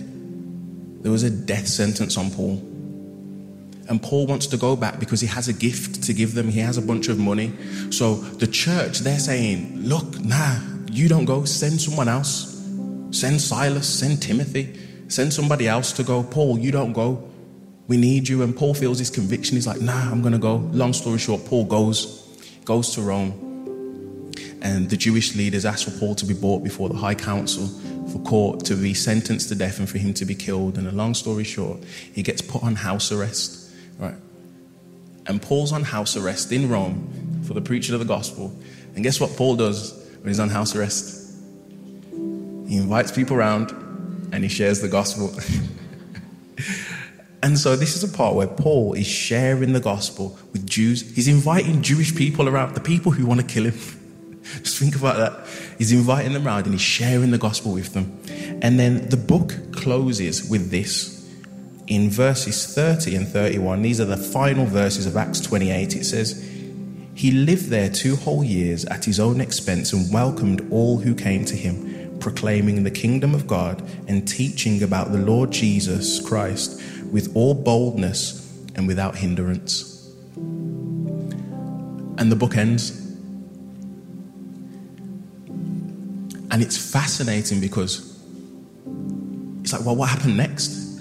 There 1.04 1.12
was 1.12 1.24
a 1.24 1.30
death 1.30 1.68
sentence 1.68 2.18
on 2.18 2.32
Paul. 2.32 2.60
And 3.90 4.02
Paul 4.02 4.28
wants 4.28 4.48
to 4.48 4.56
go 4.56 4.78
back 4.78 4.98
because 4.98 5.20
he 5.20 5.28
has 5.28 5.50
a 5.50 5.54
gift 5.54 6.04
to 6.04 6.14
give 6.14 6.36
them. 6.36 6.48
He 6.48 6.62
has 6.62 6.78
a 6.78 6.82
bunch 6.82 7.10
of 7.10 7.20
money. 7.20 7.52
So 7.92 8.16
the 8.16 8.48
church, 8.48 9.00
they're 9.00 9.20
saying, 9.20 9.82
Look, 9.82 10.24
nah, 10.24 10.56
you 10.90 11.10
don't 11.10 11.26
go, 11.26 11.44
send 11.44 11.82
someone 11.82 12.08
else. 12.08 12.57
Send 13.12 13.42
Silas, 13.42 13.88
send 13.88 14.22
Timothy, 14.22 14.78
send 15.08 15.34
somebody 15.34 15.68
else 15.68 15.92
to 15.94 16.04
go. 16.04 16.24
Paul, 16.24 16.60
you 16.60 16.72
don't 16.72 16.94
go. 16.94 17.30
We 17.88 17.98
need 17.98 18.28
you. 18.28 18.44
And 18.44 18.56
Paul 18.56 18.74
feels 18.74 19.00
his 19.00 19.10
conviction. 19.10 19.56
He's 19.56 19.68
like, 19.68 19.82
nah, 19.82 20.12
I'm 20.12 20.22
going 20.22 20.34
to 20.34 20.40
go. 20.40 20.58
Long 20.74 20.94
story 20.94 21.18
short, 21.18 21.46
Paul 21.46 21.66
goes, 21.66 22.24
goes 22.66 22.94
to 22.96 23.02
Rome. 23.02 24.34
And 24.62 24.90
the 24.90 24.98
Jewish 24.98 25.36
leaders 25.36 25.66
ask 25.66 25.88
for 25.90 25.98
Paul 26.00 26.16
to 26.16 26.26
be 26.26 26.34
brought 26.34 26.64
before 26.64 26.90
the 26.90 26.96
high 26.96 27.16
council 27.16 27.68
for 28.10 28.20
court 28.20 28.66
to 28.66 28.76
be 28.76 28.94
sentenced 28.94 29.50
to 29.50 29.56
death 29.56 29.80
and 29.80 29.90
for 29.90 29.98
him 29.98 30.14
to 30.16 30.26
be 30.26 30.36
killed. 30.36 30.78
And 30.78 30.88
a 30.88 30.92
long 30.92 31.14
story 31.14 31.44
short, 31.44 31.84
he 32.14 32.24
gets 32.24 32.42
put 32.42 32.64
on 32.64 32.76
house 32.76 33.12
arrest, 33.12 33.72
right? 34.00 34.16
And 35.28 35.42
Paul's 35.42 35.72
on 35.72 35.84
house 35.84 36.16
arrest 36.16 36.52
in 36.52 36.70
Rome 36.70 37.44
for 37.46 37.54
the 37.54 37.62
preaching 37.62 37.94
of 37.94 38.00
the 38.00 38.06
gospel. 38.06 38.58
And 38.96 39.04
guess 39.04 39.20
what 39.20 39.36
Paul 39.36 39.56
does 39.56 39.94
when 40.20 40.28
he's 40.28 40.40
on 40.40 40.50
house 40.50 40.76
arrest? 40.76 41.27
He 42.68 42.78
invites 42.78 43.12
people 43.12 43.38
around 43.38 43.72
and 44.32 44.44
he 44.44 44.50
shares 44.50 44.82
the 44.82 44.90
gospel. 44.90 45.28
and 47.44 47.58
so 47.58 47.76
this 47.76 47.96
is 47.96 48.04
a 48.04 48.10
part 48.16 48.36
where 48.36 48.48
Paul 48.48 48.94
is 48.94 49.08
sharing 49.08 49.74
the 49.74 49.80
gospel 49.80 50.38
with 50.52 50.68
Jews. 50.68 51.16
He's 51.16 51.30
inviting 51.30 51.82
Jewish 51.82 52.16
people 52.16 52.48
around, 52.50 52.76
the 52.76 52.82
people 52.82 53.12
who 53.12 53.26
want 53.26 53.40
to 53.40 53.48
kill 53.48 53.66
him. 53.66 53.74
Just 54.64 54.80
think 54.80 54.96
about 54.96 55.18
that. 55.18 55.48
He's 55.78 55.94
inviting 55.94 56.34
them 56.34 56.46
around 56.46 56.66
and 56.66 56.74
he's 56.74 56.82
sharing 56.82 57.32
the 57.32 57.38
gospel 57.38 57.74
with 57.74 57.94
them. 57.94 58.20
And 58.62 58.78
then 58.80 59.10
the 59.10 59.18
book 59.18 59.54
closes 59.72 60.50
with 60.50 60.70
this. 60.70 61.16
In 61.88 62.10
verses 62.10 62.76
30 62.76 63.16
and 63.16 63.28
31, 63.28 63.82
these 63.82 64.02
are 64.02 64.06
the 64.06 64.18
final 64.18 64.66
verses 64.66 65.06
of 65.06 65.16
Acts 65.16 65.40
28. 65.40 65.96
It 65.96 66.04
says, 66.04 66.44
He 67.14 67.32
lived 67.32 67.68
there 67.68 67.90
two 67.90 68.18
whole 68.18 68.44
years 68.44 68.84
at 68.86 69.06
his 69.06 69.22
own 69.22 69.40
expense 69.40 69.94
and 69.94 70.12
welcomed 70.12 70.68
all 70.70 70.98
who 70.98 71.16
came 71.16 71.46
to 71.46 71.56
him 71.56 71.87
proclaiming 72.28 72.84
the 72.84 72.92
kingdom 72.92 73.34
of 73.34 73.48
God 73.48 73.82
and 74.10 74.28
teaching 74.28 74.84
about 74.84 75.14
the 75.14 75.18
Lord 75.18 75.50
Jesus 75.50 76.20
Christ 76.20 76.78
with 77.10 77.34
all 77.38 77.54
boldness 77.54 78.54
and 78.76 78.86
without 78.86 79.16
hindrance. 79.16 80.14
And 80.36 82.30
the 82.30 82.36
book 82.36 82.58
ends. 82.58 83.00
And 86.52 86.62
it's 86.62 86.78
fascinating 86.78 87.62
because 87.62 88.22
it's 89.62 89.72
like, 89.72 89.86
well, 89.86 89.96
what 89.96 90.10
happened 90.10 90.36
next? 90.36 91.00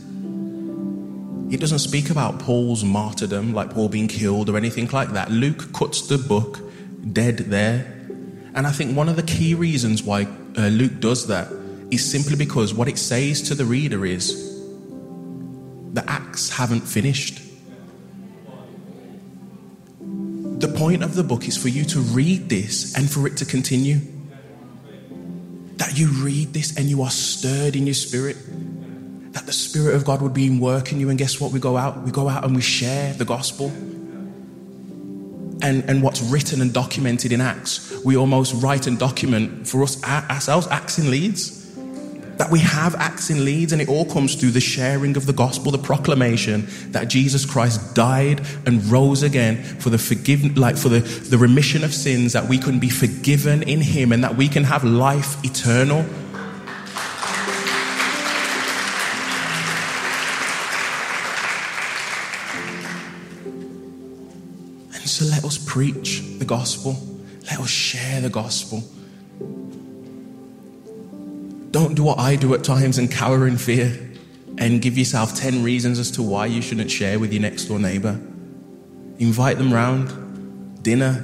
It 1.52 1.58
doesn't 1.58 1.80
speak 1.80 2.10
about 2.10 2.38
Paul's 2.38 2.84
martyrdom, 2.84 3.52
like 3.52 3.70
Paul 3.70 3.88
being 3.88 4.06
killed 4.06 4.48
or 4.48 4.56
anything 4.56 4.86
like 4.92 5.08
that. 5.08 5.32
Luke 5.32 5.72
cuts 5.72 6.02
the 6.02 6.18
book 6.18 6.60
dead 7.12 7.38
there. 7.38 7.84
And 8.54 8.64
I 8.64 8.70
think 8.70 8.96
one 8.96 9.08
of 9.08 9.16
the 9.16 9.24
key 9.24 9.54
reasons 9.54 10.04
why 10.04 10.28
uh, 10.56 10.68
Luke 10.68 11.00
does 11.00 11.26
that 11.26 11.48
is 11.90 12.08
simply 12.10 12.36
because 12.36 12.74
what 12.74 12.88
it 12.88 12.98
says 12.98 13.42
to 13.42 13.54
the 13.54 13.64
reader 13.64 14.04
is 14.04 14.44
the 15.92 16.04
acts 16.08 16.50
haven't 16.50 16.82
finished. 16.82 17.42
The 20.00 20.68
point 20.68 21.02
of 21.02 21.14
the 21.14 21.22
book 21.22 21.46
is 21.46 21.56
for 21.56 21.68
you 21.68 21.84
to 21.84 22.00
read 22.00 22.48
this 22.48 22.96
and 22.96 23.10
for 23.10 23.26
it 23.26 23.36
to 23.38 23.44
continue. 23.44 24.00
That 25.76 25.98
you 25.98 26.08
read 26.08 26.54
this 26.54 26.76
and 26.76 26.86
you 26.86 27.02
are 27.02 27.10
stirred 27.10 27.76
in 27.76 27.86
your 27.86 27.94
spirit. 27.94 28.36
that 29.32 29.44
the 29.44 29.52
Spirit 29.52 29.94
of 29.94 30.06
God 30.06 30.22
would 30.22 30.32
be 30.32 30.46
in 30.46 30.60
work 30.60 30.92
in 30.92 30.98
you. 30.98 31.10
And 31.10 31.18
guess 31.18 31.38
what? 31.38 31.52
We 31.52 31.60
go 31.60 31.76
out, 31.76 32.02
we 32.02 32.10
go 32.10 32.26
out 32.26 32.44
and 32.44 32.56
we 32.56 32.62
share 32.62 33.12
the 33.12 33.26
gospel. 33.26 33.70
And, 35.62 35.88
and 35.88 36.02
what's 36.02 36.20
written 36.20 36.60
and 36.60 36.72
documented 36.72 37.32
in 37.32 37.40
Acts, 37.40 37.92
we 38.04 38.16
almost 38.16 38.62
write 38.62 38.86
and 38.86 38.98
document 38.98 39.66
for 39.66 39.82
us 39.82 40.02
ourselves, 40.04 40.66
Acts 40.68 40.98
in 40.98 41.10
Leeds. 41.10 41.54
That 42.36 42.50
we 42.50 42.58
have 42.58 42.94
Acts 42.96 43.30
in 43.30 43.46
Leeds, 43.46 43.72
and 43.72 43.80
it 43.80 43.88
all 43.88 44.04
comes 44.04 44.34
through 44.34 44.50
the 44.50 44.60
sharing 44.60 45.16
of 45.16 45.24
the 45.24 45.32
gospel, 45.32 45.72
the 45.72 45.78
proclamation 45.78 46.66
that 46.90 47.08
Jesus 47.08 47.46
Christ 47.46 47.94
died 47.94 48.42
and 48.66 48.84
rose 48.84 49.22
again 49.22 49.62
for 49.62 49.88
the 49.88 49.96
forgiven, 49.96 50.54
like 50.54 50.76
for 50.76 50.90
the, 50.90 51.00
the 51.00 51.38
remission 51.38 51.82
of 51.82 51.94
sins, 51.94 52.34
that 52.34 52.46
we 52.46 52.58
can 52.58 52.78
be 52.78 52.90
forgiven 52.90 53.62
in 53.62 53.80
Him 53.80 54.12
and 54.12 54.22
that 54.22 54.36
we 54.36 54.48
can 54.48 54.64
have 54.64 54.84
life 54.84 55.42
eternal 55.42 56.04
preach 65.66 66.22
the 66.38 66.44
gospel. 66.44 66.96
Let 67.50 67.60
us 67.60 67.68
share 67.68 68.20
the 68.20 68.30
gospel. 68.30 68.82
Don't 71.70 71.94
do 71.94 72.02
what 72.02 72.18
I 72.18 72.36
do 72.36 72.54
at 72.54 72.64
times 72.64 72.96
and 72.96 73.10
cower 73.10 73.46
in 73.46 73.58
fear 73.58 73.98
and 74.56 74.80
give 74.80 74.96
yourself 74.96 75.36
10 75.36 75.62
reasons 75.62 75.98
as 75.98 76.10
to 76.12 76.22
why 76.22 76.46
you 76.46 76.62
shouldn't 76.62 76.90
share 76.90 77.18
with 77.18 77.32
your 77.32 77.42
next 77.42 77.66
door 77.66 77.78
neighbor. 77.78 78.18
Invite 79.18 79.58
them 79.58 79.72
round, 79.72 80.82
dinner, 80.82 81.14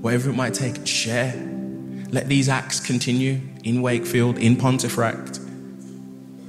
whatever 0.00 0.30
it 0.30 0.34
might 0.34 0.54
take, 0.54 0.86
share. 0.86 1.34
Let 2.10 2.28
these 2.28 2.48
acts 2.48 2.80
continue 2.80 3.40
in 3.62 3.82
Wakefield, 3.82 4.38
in 4.38 4.56
Pontefract, 4.56 5.38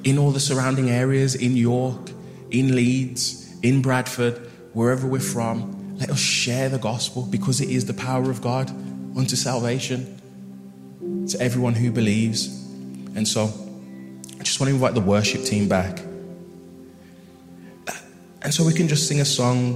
in 0.03 0.17
all 0.17 0.31
the 0.31 0.39
surrounding 0.39 0.89
areas, 0.89 1.35
in 1.35 1.55
York, 1.55 2.09
in 2.49 2.75
Leeds, 2.75 3.55
in 3.61 3.81
Bradford, 3.81 4.37
wherever 4.73 5.05
we're 5.05 5.19
from. 5.19 5.80
Let 6.01 6.09
us 6.09 6.19
share 6.19 6.67
the 6.67 6.79
gospel 6.79 7.27
because 7.29 7.61
it 7.61 7.69
is 7.69 7.85
the 7.85 7.93
power 7.93 8.31
of 8.31 8.41
God 8.41 8.71
unto 9.15 9.35
salvation 9.35 10.19
to 11.27 11.39
everyone 11.39 11.75
who 11.75 11.91
believes. 11.91 12.47
And 13.15 13.27
so, 13.27 13.43
I 14.39 14.43
just 14.43 14.59
want 14.59 14.69
to 14.69 14.73
invite 14.73 14.95
the 14.95 15.01
worship 15.01 15.43
team 15.43 15.69
back. 15.69 15.99
And 18.41 18.51
so 18.51 18.65
we 18.65 18.73
can 18.73 18.87
just 18.87 19.07
sing 19.07 19.21
a 19.21 19.25
song, 19.25 19.75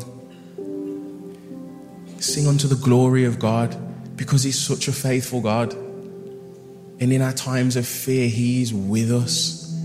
sing 2.19 2.47
unto 2.47 2.67
the 2.67 2.81
glory 2.83 3.25
of 3.25 3.37
God 3.37 3.77
because 4.17 4.41
He's 4.41 4.57
such 4.57 4.87
a 4.87 4.91
faithful 4.91 5.41
God. 5.41 5.73
And 5.75 7.13
in 7.13 7.21
our 7.21 7.33
times 7.33 7.75
of 7.75 7.85
fear, 7.85 8.27
He's 8.27 8.73
with 8.73 9.11
us. 9.11 9.79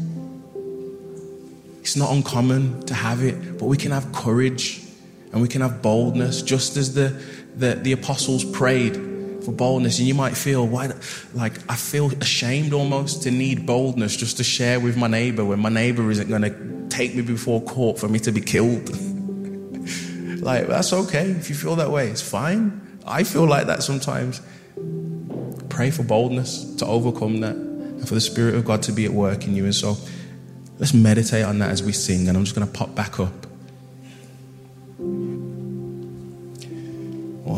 It's 1.82 1.96
not 1.96 2.10
uncommon 2.14 2.80
to 2.86 2.94
have 2.94 3.22
it, 3.22 3.58
but 3.58 3.66
we 3.66 3.76
can 3.76 3.90
have 3.90 4.10
courage 4.14 4.79
and 5.32 5.40
we 5.40 5.48
can 5.48 5.60
have 5.60 5.80
boldness, 5.82 6.42
just 6.42 6.76
as 6.76 6.94
the, 6.94 7.20
the, 7.54 7.74
the 7.74 7.92
apostles 7.92 8.44
prayed 8.44 8.94
for 9.44 9.52
boldness. 9.52 9.98
And 9.98 10.08
you 10.08 10.14
might 10.14 10.36
feel, 10.36 10.66
why, 10.66 10.92
like, 11.34 11.54
I 11.70 11.76
feel 11.76 12.12
ashamed 12.20 12.72
almost 12.72 13.22
to 13.22 13.30
need 13.30 13.66
boldness 13.66 14.16
just 14.16 14.38
to 14.38 14.44
share 14.44 14.80
with 14.80 14.96
my 14.96 15.06
neighbor 15.06 15.44
when 15.44 15.60
my 15.60 15.68
neighbor 15.68 16.10
isn't 16.10 16.28
going 16.28 16.42
to 16.42 16.88
take 16.88 17.14
me 17.14 17.22
before 17.22 17.62
court 17.62 17.98
for 17.98 18.08
me 18.08 18.18
to 18.20 18.32
be 18.32 18.40
killed. 18.40 18.88
like, 20.40 20.66
that's 20.66 20.92
okay. 20.92 21.30
If 21.30 21.48
you 21.48 21.54
feel 21.54 21.76
that 21.76 21.90
way, 21.90 22.08
it's 22.08 22.22
fine. 22.22 22.98
I 23.06 23.22
feel 23.22 23.46
like 23.46 23.66
that 23.68 23.82
sometimes. 23.82 24.40
Pray 25.68 25.90
for 25.90 26.02
boldness 26.02 26.74
to 26.76 26.86
overcome 26.86 27.40
that 27.40 27.54
and 27.54 28.06
for 28.06 28.14
the 28.14 28.20
Spirit 28.20 28.56
of 28.56 28.64
God 28.64 28.82
to 28.84 28.92
be 28.92 29.04
at 29.04 29.12
work 29.12 29.46
in 29.46 29.54
you. 29.54 29.64
And 29.64 29.74
so 29.74 29.96
let's 30.78 30.92
meditate 30.92 31.44
on 31.44 31.60
that 31.60 31.70
as 31.70 31.82
we 31.82 31.92
sing. 31.92 32.28
And 32.28 32.36
I'm 32.36 32.44
just 32.44 32.56
going 32.56 32.66
to 32.66 32.72
pop 32.72 32.94
back 32.94 33.20
up. 33.20 33.46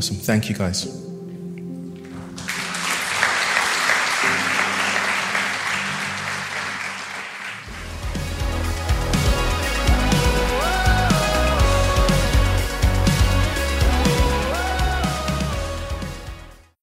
Awesome. 0.03 0.17
Thank 0.17 0.49
you, 0.49 0.57
guys. 0.57 1.02